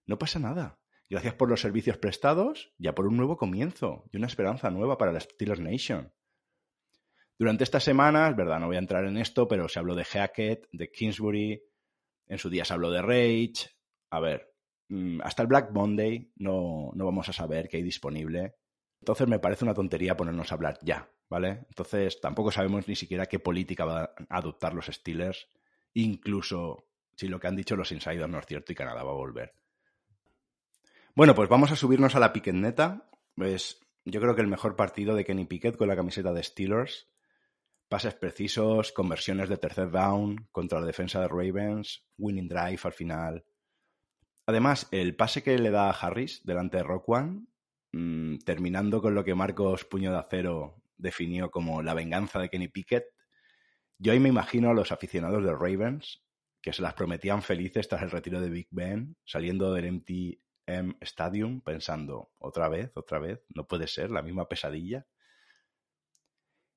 no 0.06 0.20
pasa 0.20 0.38
nada. 0.38 0.80
Gracias 1.10 1.34
por 1.34 1.50
los 1.50 1.62
servicios 1.62 1.98
prestados, 1.98 2.76
ya 2.78 2.94
por 2.94 3.08
un 3.08 3.18
nuevo 3.18 3.38
comienzo 3.38 4.08
y 4.12 4.18
una 4.18 4.28
esperanza 4.28 4.70
nueva 4.70 5.00
para 5.00 5.12
la 5.12 5.20
Steelers 5.20 5.60
Nation. 5.60 6.14
Durante 7.40 7.64
estas 7.64 7.84
semanas, 7.84 8.36
verdad, 8.36 8.60
no 8.60 8.68
voy 8.68 8.76
a 8.76 8.80
entrar 8.80 9.06
en 9.06 9.18
esto, 9.18 9.48
pero 9.48 9.68
se 9.68 9.80
habló 9.80 9.96
de 9.96 10.06
Hackett, 10.06 10.68
de 10.72 10.92
Kingsbury, 10.92 11.64
en 12.28 12.38
su 12.38 12.52
día 12.52 12.66
se 12.66 12.74
habló 12.74 12.92
de 12.92 13.02
Rage. 13.02 13.72
A 14.12 14.20
ver, 14.20 14.54
mm, 14.90 15.22
hasta 15.24 15.42
el 15.42 15.48
Black 15.48 15.72
Monday 15.72 16.32
no, 16.36 16.92
no 16.94 17.06
vamos 17.06 17.30
a 17.30 17.34
saber 17.34 17.68
qué 17.68 17.78
hay 17.78 17.84
disponible. 17.84 18.58
Entonces 19.02 19.28
me 19.28 19.40
parece 19.40 19.66
una 19.66 19.74
tontería 19.74 20.16
ponernos 20.16 20.52
a 20.52 20.56
hablar 20.56 20.78
ya, 20.84 21.10
¿vale? 21.32 21.66
Entonces 21.70 22.22
tampoco 22.22 22.52
sabemos 22.52 22.88
ni 22.88 22.96
siquiera 22.96 23.26
qué 23.26 23.40
política 23.40 23.86
van 23.86 24.04
a 24.30 24.38
adoptar 24.38 24.76
los 24.76 24.86
Steelers 24.86 25.48
incluso 25.94 26.88
si 27.16 27.28
lo 27.28 27.40
que 27.40 27.48
han 27.48 27.56
dicho 27.56 27.76
los 27.76 27.92
insiders 27.92 28.30
no 28.30 28.40
es 28.40 28.46
cierto 28.46 28.72
y 28.72 28.76
Canadá 28.76 29.04
va 29.04 29.12
a 29.12 29.16
volver. 29.16 29.54
Bueno, 31.14 31.36
pues 31.36 31.50
vamos 31.50 31.72
a 31.72 31.76
subirnos 31.76 32.16
a 32.16 32.20
la 32.20 32.34
neta. 32.54 33.10
Pues 33.36 33.80
yo 34.06 34.22
creo 34.22 34.36
que 34.36 34.42
el 34.42 34.48
mejor 34.48 34.76
partido 34.76 35.16
de 35.16 35.26
Kenny 35.26 35.46
Pickett 35.46 35.78
con 35.78 35.88
la 35.88 35.96
camiseta 35.96 36.32
de 36.34 36.44
Steelers. 36.44 37.10
Pases 37.90 38.14
precisos, 38.14 38.94
conversiones 38.94 39.50
de 39.50 39.58
tercer 39.58 39.92
down 39.92 40.48
contra 40.52 40.80
la 40.80 40.86
defensa 40.86 41.20
de 41.20 41.28
Ravens, 41.28 42.06
winning 42.18 42.48
drive 42.48 42.80
al 42.84 42.94
final. 42.94 43.46
Además, 44.46 44.88
el 44.92 45.16
pase 45.16 45.44
que 45.44 45.58
le 45.58 45.72
da 45.72 45.90
a 45.90 45.94
Harris 45.94 46.42
delante 46.46 46.78
de 46.78 46.84
Rock 46.84 47.10
One, 47.10 47.48
mm, 47.92 48.38
terminando 48.46 49.02
con 49.02 49.14
lo 49.14 49.26
que 49.26 49.36
Marcos 49.36 49.84
Puño 49.86 50.12
de 50.12 50.20
Acero 50.20 50.82
definió 50.98 51.52
como 51.52 51.84
la 51.84 51.94
venganza 51.94 52.40
de 52.40 52.50
Kenny 52.50 52.70
Pickett, 52.70 53.06
yo 54.02 54.12
ahí 54.12 54.20
me 54.20 54.30
imagino 54.30 54.72
a 54.72 54.74
los 54.74 54.92
aficionados 54.92 55.44
de 55.44 55.54
Ravens 55.54 56.24
que 56.60 56.74
se 56.74 56.82
las 56.82 56.96
prometían 56.96 57.44
felices 57.44 57.88
tras 57.88 58.02
el 58.02 58.10
retiro 58.10 58.42
de 58.42 58.50
Big 58.50 58.68
Ben, 58.72 59.16
saliendo 59.26 59.74
del 59.74 59.86
empty 59.86 60.42
M 60.66 60.96
Stadium 61.02 61.62
pensando, 61.62 62.32
otra 62.40 62.68
vez, 62.68 62.92
otra 62.96 63.20
vez, 63.20 63.44
no 63.50 63.68
puede 63.68 63.86
ser, 63.86 64.10
la 64.10 64.24
misma 64.24 64.50
pesadilla. 64.50 65.06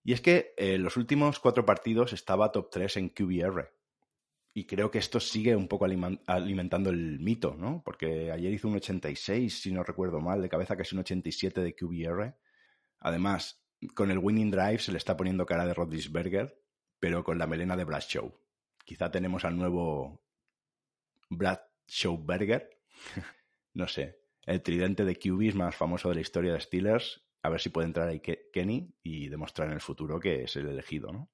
Y 0.02 0.12
es 0.12 0.20
que 0.20 0.52
en 0.58 0.82
los 0.82 0.98
últimos 0.98 1.40
cuatro 1.40 1.64
partidos 1.64 2.12
estaba 2.12 2.52
top 2.52 2.68
3 2.70 2.98
en 2.98 3.08
QBR. 3.08 3.72
Y 4.52 4.66
creo 4.66 4.90
que 4.90 4.98
esto 4.98 5.18
sigue 5.18 5.56
un 5.56 5.66
poco 5.66 5.87
alimentando 5.87 6.90
el 6.90 7.20
mito, 7.20 7.56
¿no? 7.58 7.82
Porque 7.87 8.32
ayer 8.32 8.52
hizo 8.52 8.68
un 8.68 8.76
86, 8.76 9.62
si 9.62 9.72
no 9.72 9.82
recuerdo 9.82 10.20
mal, 10.20 10.42
de 10.42 10.50
cabeza 10.50 10.76
casi 10.76 10.94
un 10.94 11.00
87 11.00 11.62
de 11.62 11.74
QBR. 11.74 12.37
Además, 13.00 13.64
con 13.94 14.10
el 14.10 14.18
winning 14.18 14.50
drive 14.50 14.78
se 14.78 14.92
le 14.92 14.98
está 14.98 15.16
poniendo 15.16 15.46
cara 15.46 15.66
de 15.66 15.72
Rodisberger, 15.72 16.63
pero 17.04 17.22
con 17.22 17.36
la 17.36 17.46
melena 17.46 17.76
de 17.76 17.84
Brad 17.84 18.00
Show. 18.00 18.34
Quizá 18.82 19.10
tenemos 19.10 19.44
al 19.44 19.58
nuevo 19.58 20.22
Brad 21.28 21.58
Showberger. 21.86 22.80
no 23.74 23.86
sé. 23.88 24.22
El 24.46 24.62
tridente 24.62 25.04
de 25.04 25.14
QBs 25.14 25.54
más 25.54 25.76
famoso 25.76 26.08
de 26.08 26.14
la 26.14 26.22
historia 26.22 26.54
de 26.54 26.62
Steelers. 26.62 27.22
A 27.42 27.50
ver 27.50 27.60
si 27.60 27.68
puede 27.68 27.88
entrar 27.88 28.08
ahí 28.08 28.20
Kenny 28.20 28.94
y 29.02 29.28
demostrar 29.28 29.68
en 29.68 29.74
el 29.74 29.82
futuro 29.82 30.18
que 30.18 30.44
es 30.44 30.56
el 30.56 30.66
elegido, 30.66 31.12
¿no? 31.12 31.30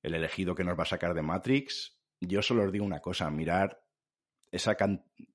El 0.00 0.14
elegido 0.14 0.54
que 0.54 0.62
nos 0.62 0.78
va 0.78 0.84
a 0.84 0.86
sacar 0.86 1.14
de 1.14 1.22
Matrix. 1.22 1.98
Yo 2.20 2.40
solo 2.40 2.62
os 2.62 2.70
digo 2.70 2.84
una 2.84 3.00
cosa, 3.00 3.28
mirar 3.32 3.84
esa 4.52 4.76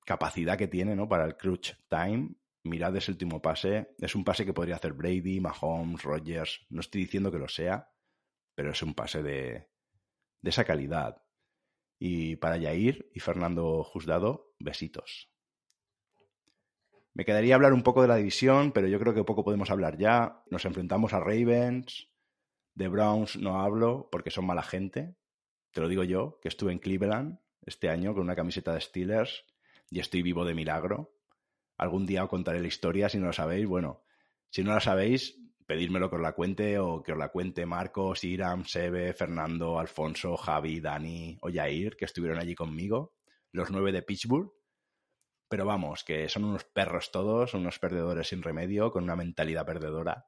capacidad 0.06 0.56
que 0.56 0.68
tiene, 0.68 0.96
¿no? 0.96 1.06
Para 1.10 1.26
el 1.26 1.36
crunch 1.36 1.76
time. 1.90 2.36
Mirad 2.62 2.96
ese 2.96 3.10
último 3.10 3.42
pase. 3.42 3.94
Es 3.98 4.14
un 4.14 4.24
pase 4.24 4.46
que 4.46 4.54
podría 4.54 4.76
hacer 4.76 4.94
Brady, 4.94 5.40
Mahomes, 5.40 6.04
Rogers. 6.04 6.64
No 6.70 6.80
estoy 6.80 7.02
diciendo 7.02 7.30
que 7.30 7.38
lo 7.38 7.48
sea, 7.48 7.90
pero 8.60 8.72
es 8.72 8.82
un 8.82 8.92
pase 8.92 9.22
de, 9.22 9.70
de 10.42 10.50
esa 10.50 10.66
calidad. 10.66 11.22
Y 11.98 12.36
para 12.36 12.58
Yair 12.58 13.10
y 13.14 13.20
Fernando 13.20 13.82
Juzgado, 13.82 14.52
besitos. 14.58 15.30
Me 17.14 17.24
quedaría 17.24 17.54
hablar 17.54 17.72
un 17.72 17.82
poco 17.82 18.02
de 18.02 18.08
la 18.08 18.16
división, 18.16 18.72
pero 18.72 18.86
yo 18.86 19.00
creo 19.00 19.14
que 19.14 19.24
poco 19.24 19.44
podemos 19.44 19.70
hablar 19.70 19.96
ya. 19.96 20.42
Nos 20.50 20.66
enfrentamos 20.66 21.14
a 21.14 21.20
Ravens. 21.20 22.10
De 22.74 22.88
Browns 22.88 23.38
no 23.38 23.62
hablo 23.62 24.10
porque 24.12 24.30
son 24.30 24.44
mala 24.44 24.62
gente. 24.62 25.16
Te 25.70 25.80
lo 25.80 25.88
digo 25.88 26.04
yo, 26.04 26.38
que 26.42 26.48
estuve 26.48 26.72
en 26.72 26.80
Cleveland 26.80 27.38
este 27.62 27.88
año 27.88 28.12
con 28.12 28.24
una 28.24 28.36
camiseta 28.36 28.74
de 28.74 28.82
Steelers 28.82 29.46
y 29.88 30.00
estoy 30.00 30.20
vivo 30.20 30.44
de 30.44 30.54
milagro. 30.54 31.14
Algún 31.78 32.04
día 32.04 32.24
os 32.24 32.28
contaré 32.28 32.60
la 32.60 32.68
historia 32.68 33.08
si 33.08 33.16
no 33.16 33.28
lo 33.28 33.32
sabéis. 33.32 33.66
Bueno, 33.66 34.02
si 34.50 34.62
no 34.62 34.74
la 34.74 34.80
sabéis, 34.80 35.39
pedírmelo 35.70 36.10
que 36.10 36.16
os 36.16 36.22
la 36.22 36.32
cuente 36.32 36.80
o 36.80 37.00
que 37.00 37.12
os 37.12 37.18
la 37.18 37.28
cuente 37.28 37.64
Marcos, 37.64 38.24
Iram, 38.24 38.64
Sebe, 38.64 39.14
Fernando, 39.14 39.78
Alfonso, 39.78 40.36
Javi, 40.36 40.80
Dani 40.80 41.38
o 41.42 41.48
Yair, 41.48 41.96
que 41.96 42.06
estuvieron 42.06 42.40
allí 42.40 42.56
conmigo, 42.56 43.14
los 43.52 43.70
nueve 43.70 43.92
de 43.92 44.02
Pittsburgh. 44.02 44.50
Pero 45.48 45.64
vamos, 45.64 46.02
que 46.02 46.28
son 46.28 46.42
unos 46.42 46.64
perros 46.64 47.12
todos, 47.12 47.54
unos 47.54 47.78
perdedores 47.78 48.26
sin 48.26 48.42
remedio, 48.42 48.90
con 48.90 49.04
una 49.04 49.14
mentalidad 49.14 49.64
perdedora. 49.64 50.26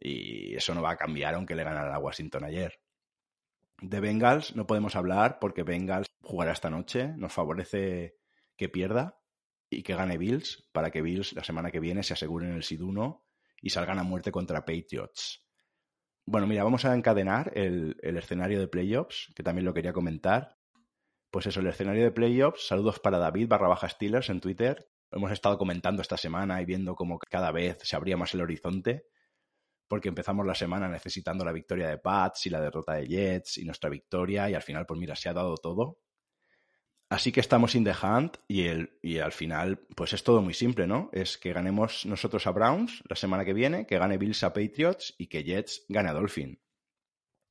Y 0.00 0.54
eso 0.56 0.74
no 0.74 0.80
va 0.80 0.92
a 0.92 0.96
cambiar 0.96 1.34
aunque 1.34 1.54
le 1.54 1.64
ganara 1.64 1.94
a 1.94 1.98
Washington 1.98 2.44
ayer. 2.44 2.80
De 3.82 4.00
Bengals 4.00 4.56
no 4.56 4.66
podemos 4.66 4.96
hablar 4.96 5.38
porque 5.38 5.64
Bengals 5.64 6.06
jugará 6.22 6.52
esta 6.52 6.70
noche. 6.70 7.08
Nos 7.18 7.34
favorece 7.34 8.16
que 8.56 8.70
pierda 8.70 9.20
y 9.68 9.82
que 9.82 9.94
gane 9.94 10.16
Bills 10.16 10.66
para 10.72 10.90
que 10.90 11.02
Bills 11.02 11.34
la 11.34 11.44
semana 11.44 11.70
que 11.70 11.80
viene 11.80 12.02
se 12.02 12.14
aseguren 12.14 12.52
el 12.52 12.62
SID 12.62 12.80
1 12.80 13.24
y 13.64 13.70
salgan 13.70 13.98
a 13.98 14.02
muerte 14.02 14.30
contra 14.30 14.66
Patriots. 14.66 15.42
Bueno, 16.26 16.46
mira, 16.46 16.64
vamos 16.64 16.84
a 16.84 16.94
encadenar 16.94 17.50
el, 17.54 17.96
escenario 18.02 18.60
de 18.60 18.68
playoffs, 18.68 19.32
que 19.34 19.42
también 19.42 19.64
lo 19.64 19.72
quería 19.72 19.94
comentar. 19.94 20.58
Pues 21.30 21.46
eso, 21.46 21.60
el 21.60 21.66
escenario 21.68 22.04
de 22.04 22.12
playoffs. 22.12 22.66
Saludos 22.66 23.00
para 23.00 23.16
David 23.16 23.48
barra 23.48 23.68
baja 23.68 23.88
Steelers 23.88 24.28
en 24.28 24.40
Twitter. 24.40 24.86
Hemos 25.10 25.32
estado 25.32 25.56
comentando 25.56 26.02
esta 26.02 26.18
semana 26.18 26.60
y 26.60 26.66
viendo 26.66 26.94
cómo 26.94 27.18
cada 27.18 27.52
vez 27.52 27.78
se 27.82 27.96
abría 27.96 28.18
más 28.18 28.34
el 28.34 28.42
horizonte, 28.42 29.06
porque 29.88 30.10
empezamos 30.10 30.46
la 30.46 30.54
semana 30.54 30.86
necesitando 30.86 31.42
la 31.42 31.52
victoria 31.52 31.88
de 31.88 31.96
Pats 31.96 32.44
y 32.44 32.50
la 32.50 32.60
derrota 32.60 32.92
de 32.92 33.06
Jets 33.06 33.56
y 33.56 33.64
nuestra 33.64 33.88
victoria, 33.88 34.50
y 34.50 34.54
al 34.54 34.62
final, 34.62 34.84
pues 34.84 35.00
mira, 35.00 35.16
se 35.16 35.30
ha 35.30 35.32
dado 35.32 35.54
todo. 35.56 36.00
Así 37.08 37.32
que 37.32 37.40
estamos 37.40 37.74
in 37.74 37.84
the 37.84 37.92
hunt 37.92 38.38
y, 38.48 38.62
el, 38.62 38.98
y 39.02 39.18
al 39.18 39.32
final, 39.32 39.78
pues 39.94 40.12
es 40.14 40.24
todo 40.24 40.42
muy 40.42 40.54
simple, 40.54 40.86
¿no? 40.86 41.10
Es 41.12 41.38
que 41.38 41.52
ganemos 41.52 42.06
nosotros 42.06 42.46
a 42.46 42.50
Browns 42.50 43.02
la 43.08 43.16
semana 43.16 43.44
que 43.44 43.52
viene, 43.52 43.86
que 43.86 43.98
gane 43.98 44.18
Bills 44.18 44.42
a 44.42 44.52
Patriots 44.52 45.14
y 45.18 45.26
que 45.26 45.44
Jets 45.44 45.84
gane 45.88 46.08
a 46.08 46.14
Dolphin. 46.14 46.60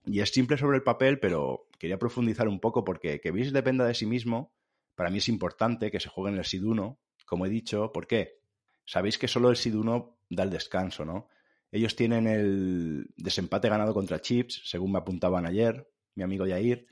Y 0.06 0.20
es 0.20 0.32
simple 0.32 0.58
sobre 0.58 0.78
el 0.78 0.84
papel, 0.84 1.20
pero 1.20 1.70
quería 1.80 2.00
profundizar 2.00 2.48
un 2.48 2.60
poco 2.60 2.84
porque 2.84 3.22
que 3.22 3.32
Bills 3.32 3.54
dependa 3.54 3.86
de 3.86 3.94
sí 3.94 4.06
mismo, 4.06 4.54
para 4.96 5.10
mí 5.10 5.20
es 5.20 5.30
importante 5.30 5.92
que 5.92 6.00
se 6.00 6.10
juegue 6.10 6.32
en 6.34 6.40
el 6.40 6.46
SID 6.46 6.64
1, 6.64 7.00
como 7.26 7.46
he 7.46 7.50
dicho. 7.50 7.92
¿Por 7.92 8.08
qué? 8.08 8.40
Sabéis 8.86 9.18
que 9.18 9.28
solo 9.28 9.50
el 9.50 9.56
SID 9.56 9.76
1 9.76 10.18
da 10.30 10.44
el 10.44 10.50
descanso, 10.50 11.06
¿no? 11.06 11.30
Ellos 11.72 11.96
tienen 11.96 12.28
el 12.28 13.08
desempate 13.18 13.70
ganado 13.70 13.94
contra 13.94 14.22
Chips, 14.22 14.62
según 14.66 14.92
me 14.92 15.00
apuntaban 15.00 15.46
ayer, 15.46 15.90
mi 16.16 16.24
amigo 16.24 16.46
Yair, 16.46 16.86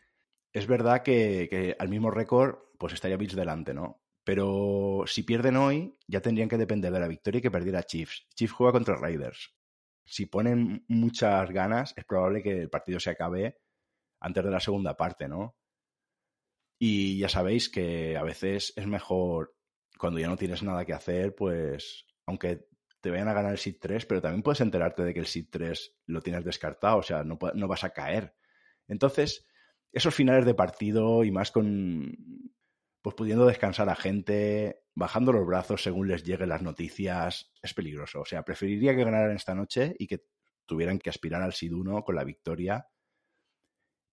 es 0.54 0.68
verdad 0.68 1.04
que, 1.04 1.76
al 1.80 1.90
mismo 1.90 2.12
récord, 2.12 2.60
pues 2.78 2.94
estaría 2.94 3.18
Bills 3.18 3.36
delante, 3.36 3.74
¿no? 3.74 4.02
Pero 4.24 5.04
si 5.08 5.24
pierden 5.24 5.58
hoy, 5.58 5.98
ya 6.08 6.22
tendrían 6.22 6.50
que 6.50 6.58
depender 6.58 6.92
de 6.92 7.00
la 7.00 7.08
victoria 7.08 7.40
y 7.40 7.42
que 7.42 7.52
perdiera 7.52 7.84
Chiefs. 7.84 8.28
Chiefs 8.36 8.54
juega 8.54 8.74
contra 8.74 8.96
Raiders. 8.96 9.56
Si 10.06 10.26
ponen 10.26 10.86
muchas 10.88 11.50
ganas, 11.52 11.94
es 11.98 12.06
probable 12.06 12.44
que 12.44 12.62
el 12.62 12.70
partido 12.70 13.00
se 13.00 13.10
acabe 13.12 13.60
antes 14.20 14.44
de 14.44 14.52
la 14.52 14.60
segunda 14.60 14.96
parte, 14.96 15.28
¿no? 15.28 15.56
Y 16.78 17.20
ya 17.20 17.30
sabéis 17.30 17.70
que 17.70 18.18
a 18.18 18.24
veces 18.24 18.74
es 18.76 18.88
mejor 18.88 19.56
cuando 19.98 20.20
ya 20.20 20.28
no 20.28 20.38
tienes 20.38 20.64
nada 20.64 20.84
que 20.84 20.94
hacer, 20.94 21.36
pues 21.36 22.08
aunque 22.26 22.68
te 23.02 23.12
vayan 23.12 23.28
a 23.28 23.34
ganar 23.34 23.52
el 23.52 23.58
SID 23.58 23.78
3, 23.80 24.06
pero 24.06 24.22
también 24.22 24.44
puedes 24.44 24.62
enterarte 24.62 25.04
de 25.04 25.14
que 25.14 25.20
el 25.20 25.28
SID 25.28 25.48
3 25.52 25.96
lo 26.08 26.22
tienes 26.22 26.44
descartado, 26.44 26.98
o 26.98 27.04
sea, 27.04 27.24
no, 27.24 27.38
no 27.54 27.68
vas 27.68 27.84
a 27.84 27.92
caer. 27.92 28.36
Entonces, 28.88 29.48
esos 29.92 30.16
finales 30.16 30.46
de 30.46 30.54
partido 30.54 31.24
y 31.24 31.32
más 31.32 31.52
con, 31.52 32.16
pues 33.02 33.16
pudiendo 33.16 33.46
descansar 33.46 33.90
a 33.90 33.96
gente, 33.96 34.84
bajando 34.96 35.34
los 35.34 35.46
brazos 35.46 35.84
según 35.84 36.08
les 36.08 36.24
lleguen 36.24 36.50
las 36.50 36.62
noticias, 36.62 37.52
es 37.62 37.74
peligroso. 37.74 38.22
O 38.22 38.26
sea, 38.26 38.44
preferiría 38.44 38.96
que 38.96 39.04
ganaran 39.04 39.36
esta 39.36 39.56
noche 39.56 39.96
y 39.98 40.08
que 40.08 40.24
tuvieran 40.66 41.00
que 41.00 41.10
aspirar 41.10 41.42
al 41.42 41.52
SID-1 41.52 42.04
con 42.04 42.16
la 42.16 42.24
victoria 42.24 42.88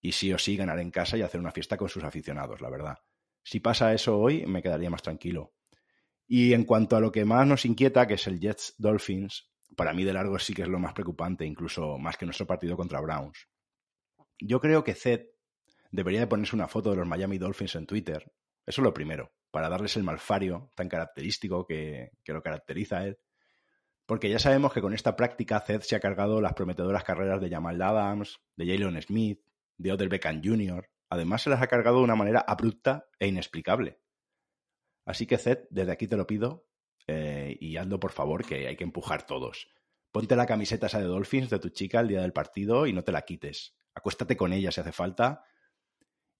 y 0.00 0.12
sí 0.12 0.32
o 0.32 0.38
sí 0.38 0.56
ganar 0.56 0.78
en 0.78 0.90
casa 0.90 1.16
y 1.16 1.22
hacer 1.22 1.40
una 1.40 1.52
fiesta 1.52 1.76
con 1.76 1.88
sus 1.88 2.04
aficionados, 2.04 2.60
la 2.60 2.70
verdad. 2.70 2.98
Si 3.42 3.60
pasa 3.60 3.92
eso 3.92 4.18
hoy, 4.18 4.46
me 4.46 4.62
quedaría 4.62 4.90
más 4.90 5.02
tranquilo. 5.02 5.54
Y 6.26 6.52
en 6.52 6.64
cuanto 6.64 6.96
a 6.96 7.00
lo 7.00 7.10
que 7.10 7.24
más 7.24 7.46
nos 7.46 7.64
inquieta, 7.64 8.06
que 8.06 8.14
es 8.14 8.26
el 8.26 8.38
Jets 8.40 8.74
Dolphins, 8.78 9.50
para 9.76 9.92
mí 9.92 10.04
de 10.04 10.12
largo 10.12 10.38
sí 10.38 10.54
que 10.54 10.62
es 10.62 10.68
lo 10.68 10.78
más 10.78 10.92
preocupante, 10.92 11.44
incluso 11.46 11.98
más 11.98 12.16
que 12.16 12.26
nuestro 12.26 12.46
partido 12.46 12.76
contra 12.76 13.00
Browns. 13.00 13.48
Yo 14.38 14.60
creo 14.60 14.84
que 14.84 14.94
Zed 14.94 15.26
debería 15.90 16.20
de 16.20 16.26
ponerse 16.26 16.54
una 16.54 16.68
foto 16.68 16.90
de 16.90 16.96
los 16.96 17.06
Miami 17.06 17.38
Dolphins 17.38 17.76
en 17.76 17.86
Twitter. 17.86 18.32
Eso 18.66 18.82
es 18.82 18.84
lo 18.84 18.92
primero, 18.92 19.32
para 19.50 19.68
darles 19.68 19.96
el 19.96 20.04
malfario 20.04 20.70
tan 20.74 20.88
característico 20.88 21.66
que, 21.66 22.10
lo 22.26 22.42
caracteriza 22.42 22.98
a 22.98 23.06
él. 23.06 23.18
Porque 24.06 24.30
ya 24.30 24.38
sabemos 24.38 24.72
que 24.72 24.80
con 24.80 24.94
esta 24.94 25.16
práctica 25.16 25.60
Zed 25.60 25.82
se 25.82 25.96
ha 25.96 26.00
cargado 26.00 26.40
las 26.40 26.54
prometedoras 26.54 27.04
carreras 27.04 27.40
de 27.40 27.50
Jamal 27.50 27.80
Adams, 27.80 28.40
de 28.56 28.66
Jalen 28.66 29.00
Smith, 29.02 29.40
de 29.76 29.92
Odell 29.92 30.08
Beckham 30.08 30.42
Jr. 30.42 30.88
Además 31.10 31.42
se 31.42 31.50
las 31.50 31.62
ha 31.62 31.66
cargado 31.66 31.98
de 31.98 32.04
una 32.04 32.16
manera 32.16 32.40
abrupta 32.40 33.06
e 33.18 33.26
inexplicable. 33.26 34.00
Así 35.04 35.26
que 35.26 35.38
Zed, 35.38 35.60
desde 35.70 35.92
aquí 35.92 36.06
te 36.06 36.16
lo 36.16 36.26
pido, 36.26 36.66
eh, 37.06 37.56
y 37.60 37.76
hazlo 37.78 37.98
por 37.98 38.12
favor, 38.12 38.44
que 38.44 38.68
hay 38.68 38.76
que 38.76 38.84
empujar 38.84 39.26
todos. 39.26 39.68
Ponte 40.12 40.36
la 40.36 40.46
camiseta 40.46 40.86
esa 40.86 41.00
de 41.00 41.06
Dolphins 41.06 41.50
de 41.50 41.58
tu 41.58 41.70
chica 41.70 42.00
el 42.00 42.08
día 42.08 42.20
del 42.20 42.32
partido 42.32 42.86
y 42.86 42.92
no 42.92 43.04
te 43.04 43.12
la 43.12 43.22
quites. 43.22 43.74
Acuéstate 43.94 44.36
con 44.36 44.52
ella 44.52 44.70
si 44.70 44.80
hace 44.80 44.92
falta 44.92 45.44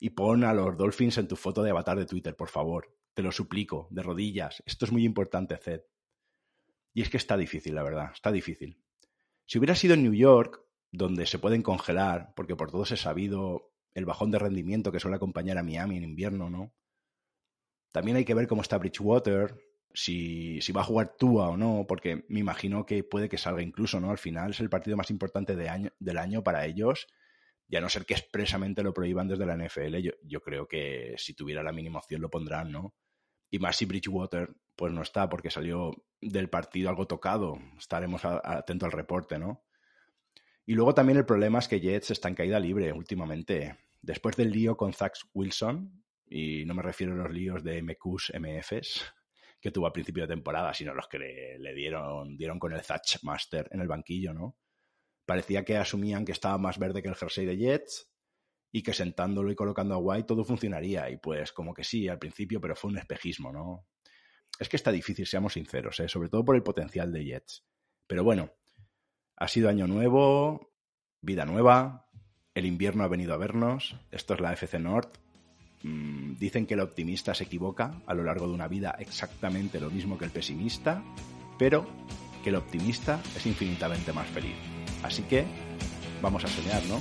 y 0.01 0.11
pon 0.11 0.45
a 0.45 0.53
los 0.53 0.77
Dolphins 0.77 1.19
en 1.19 1.29
tu 1.29 1.37
foto 1.37 1.63
de 1.63 1.71
avatar 1.71 1.99
de 1.99 2.07
Twitter, 2.07 2.37
por 2.37 2.49
favor. 2.49 2.95
Te 3.15 3.23
lo 3.23 3.33
suplico, 3.33 3.89
de 3.91 4.03
rodillas. 4.03 4.63
Esto 4.65 4.85
es 4.85 4.93
muy 4.93 5.05
importante, 5.05 5.57
Zed. 5.57 5.83
Y 6.95 7.03
es 7.03 7.11
que 7.11 7.17
está 7.17 7.37
difícil, 7.37 7.75
la 7.75 7.83
verdad, 7.83 8.11
está 8.13 8.31
difícil. 8.31 8.81
Si 9.47 9.59
hubiera 9.59 9.75
sido 9.75 9.95
en 9.95 10.03
New 10.03 10.15
York, 10.15 10.63
donde 10.91 11.27
se 11.27 11.39
pueden 11.39 11.63
congelar, 11.63 12.33
porque 12.37 12.57
por 12.57 12.71
todos 12.71 12.93
he 12.93 12.97
sabido 12.97 13.73
el 13.95 14.05
bajón 14.05 14.31
de 14.31 14.39
rendimiento 14.39 14.93
que 14.93 15.01
suele 15.01 15.17
acompañar 15.17 15.59
a 15.59 15.63
Miami 15.63 15.97
en 15.97 16.05
invierno, 16.05 16.49
¿no? 16.49 16.73
También 17.93 18.17
hay 18.17 18.25
que 18.25 18.35
ver 18.35 18.47
cómo 18.47 18.63
está 18.63 18.79
Bridgewater, 18.79 19.59
si, 19.93 20.61
si 20.61 20.73
va 20.73 20.83
a 20.83 20.85
jugar 20.85 21.17
Tua 21.17 21.49
o 21.49 21.57
no, 21.57 21.87
porque 21.89 22.25
me 22.29 22.41
imagino 22.41 22.87
que 22.87 23.03
puede 23.03 23.29
que 23.29 23.39
salga 23.39 23.63
incluso, 23.63 23.99
¿no? 23.99 24.11
Al 24.11 24.19
final 24.19 24.51
es 24.51 24.61
el 24.61 24.71
partido 24.71 24.97
más 24.97 25.11
importante 25.11 25.57
del 25.57 26.19
año 26.19 26.45
para 26.45 26.67
ellos 26.67 27.09
y 27.69 27.77
a 27.77 27.81
no 27.81 27.89
ser 27.89 28.07
que 28.07 28.15
expresamente 28.15 28.83
lo 28.83 28.95
prohíban 28.95 29.29
desde 29.29 29.45
la 29.45 29.57
NFL, 29.57 29.97
yo, 30.23 30.41
creo 30.41 30.67
que 30.67 31.15
si 31.19 31.35
tuviera 31.35 31.63
la 31.63 31.73
mínima 31.73 31.99
opción 31.99 32.23
lo 32.23 32.31
pondrán, 32.31 32.73
¿no? 32.73 32.95
Y 33.51 33.59
más 33.59 33.77
si 33.77 33.85
Bridgewater, 33.85 34.51
pues 34.75 34.93
no 34.93 35.03
está, 35.03 35.29
porque 35.29 35.51
salió 35.51 35.91
del 36.21 36.49
partido 36.49 36.89
algo 36.89 37.07
tocado. 37.07 37.59
Estaremos 37.79 38.25
atentos 38.25 38.87
al 38.87 38.93
reporte, 38.93 39.39
¿no? 39.39 39.65
Y 40.65 40.75
luego 40.75 40.95
también 40.95 41.19
el 41.19 41.27
problema 41.27 41.59
es 41.59 41.69
que 41.69 41.81
Jets 41.81 42.11
está 42.11 42.29
en 42.29 42.35
caída 42.35 42.61
libre 42.61 42.93
últimamente. 42.93 43.79
Después 44.01 44.37
del 44.37 44.51
lío 44.51 44.77
con 44.77 44.93
Zach 44.93 45.15
Wilson, 45.35 46.05
y 46.27 46.65
no 46.67 46.75
me 46.75 46.83
refiero 46.83 47.15
a 47.15 47.17
los 47.17 47.33
líos 47.33 47.65
de 47.65 47.83
MQs, 47.83 48.33
MFs, 48.39 49.05
que 49.61 49.71
tuvo 49.71 49.87
a 49.87 49.93
principio 49.93 50.25
de 50.25 50.35
temporada, 50.35 50.73
sino 50.75 50.95
los 50.95 51.09
que 51.09 51.19
le, 51.19 51.75
dieron, 51.75 52.37
dieron 52.37 52.59
con 52.59 52.73
el 52.73 52.83
Thatch 52.83 53.23
Master 53.23 53.69
en 53.73 53.81
el 53.81 53.89
banquillo, 53.89 54.33
¿no? 54.33 54.57
Parecía 55.29 55.63
que 55.63 55.77
asumían 55.77 56.25
que 56.25 56.33
estaba 56.33 56.57
más 56.57 56.79
verde 56.79 57.03
que 57.03 57.09
el 57.11 57.15
jersey 57.15 57.45
de 57.45 57.59
Jets 57.59 58.11
y 58.73 58.83
que 58.83 58.95
sentándolo 58.95 59.51
y 59.51 59.55
colocando 59.55 59.95
a 59.95 59.99
White 59.99 60.27
todo 60.27 60.43
funcionaría. 60.43 61.11
Y 61.11 61.19
pues 61.19 61.53
como 61.53 61.75
que 61.75 61.85
sí, 61.85 62.09
al 62.09 62.19
principio, 62.19 62.63
pero 62.63 62.75
fue 62.75 62.93
un 62.93 62.97
espejismo, 62.97 63.53
¿no? 63.53 63.85
Es 64.59 64.71
que 64.71 64.77
está 64.77 64.91
difícil, 64.91 65.27
seamos 65.27 65.53
sinceros, 65.53 66.01
¿eh? 66.01 66.09
sobre 66.09 66.31
todo 66.31 66.47
por 66.47 66.57
el 66.57 66.63
potencial 66.63 67.13
de 67.13 67.27
Jets. 67.27 67.63
Pero 68.07 68.25
bueno, 68.25 68.55
ha 69.37 69.49
sido 69.49 69.69
año 69.69 69.87
nuevo, 69.87 70.73
vida 71.21 71.45
nueva, 71.45 72.09
el 72.55 72.65
invierno 72.65 73.05
ha 73.05 73.09
venido 73.09 73.35
a 73.35 73.37
vernos, 73.37 73.97
esto 74.11 74.33
es 74.33 74.41
la 74.41 74.55
FC 74.55 74.79
North. 74.79 75.19
Mm, 75.83 76.39
dicen 76.39 76.65
que 76.65 76.73
el 76.73 76.81
optimista 76.81 77.35
se 77.35 77.45
equivoca 77.45 78.01
a 78.07 78.15
lo 78.15 78.25
largo 78.25 78.49
de 78.49 78.55
una 78.55 78.67
vida 78.67 78.97
exactamente 78.99 79.79
lo 79.79 79.91
mismo 79.91 80.17
que 80.17 80.25
el 80.25 80.31
pesimista, 80.31 81.05
pero 81.59 81.87
que 82.43 82.49
el 82.49 82.57
optimista 82.57 83.21
es 83.37 83.45
infinitamente 83.45 84.15
más 84.15 84.27
feliz. 84.29 84.78
Así 85.03 85.23
que 85.23 85.45
vamos 86.23 86.45
a 86.45 86.49
soñar, 86.49 86.83
¿no? 86.87 87.01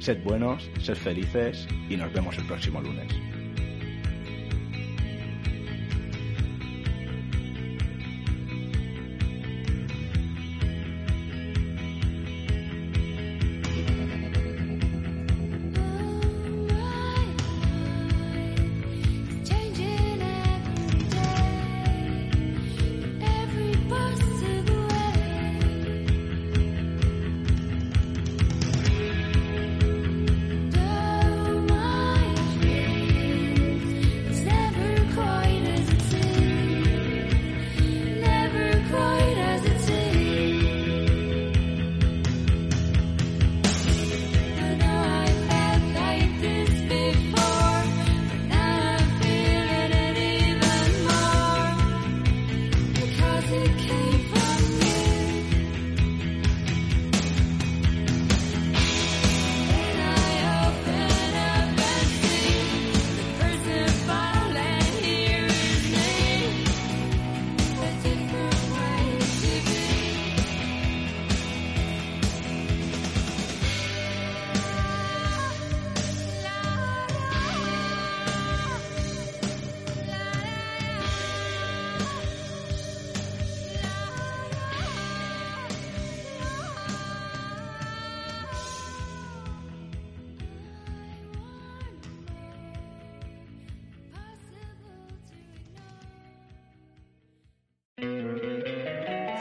Sed 0.00 0.22
buenos, 0.24 0.70
sed 0.82 0.96
felices 0.96 1.66
y 1.88 1.96
nos 1.96 2.12
vemos 2.12 2.36
el 2.38 2.46
próximo 2.46 2.80
lunes. 2.80 3.12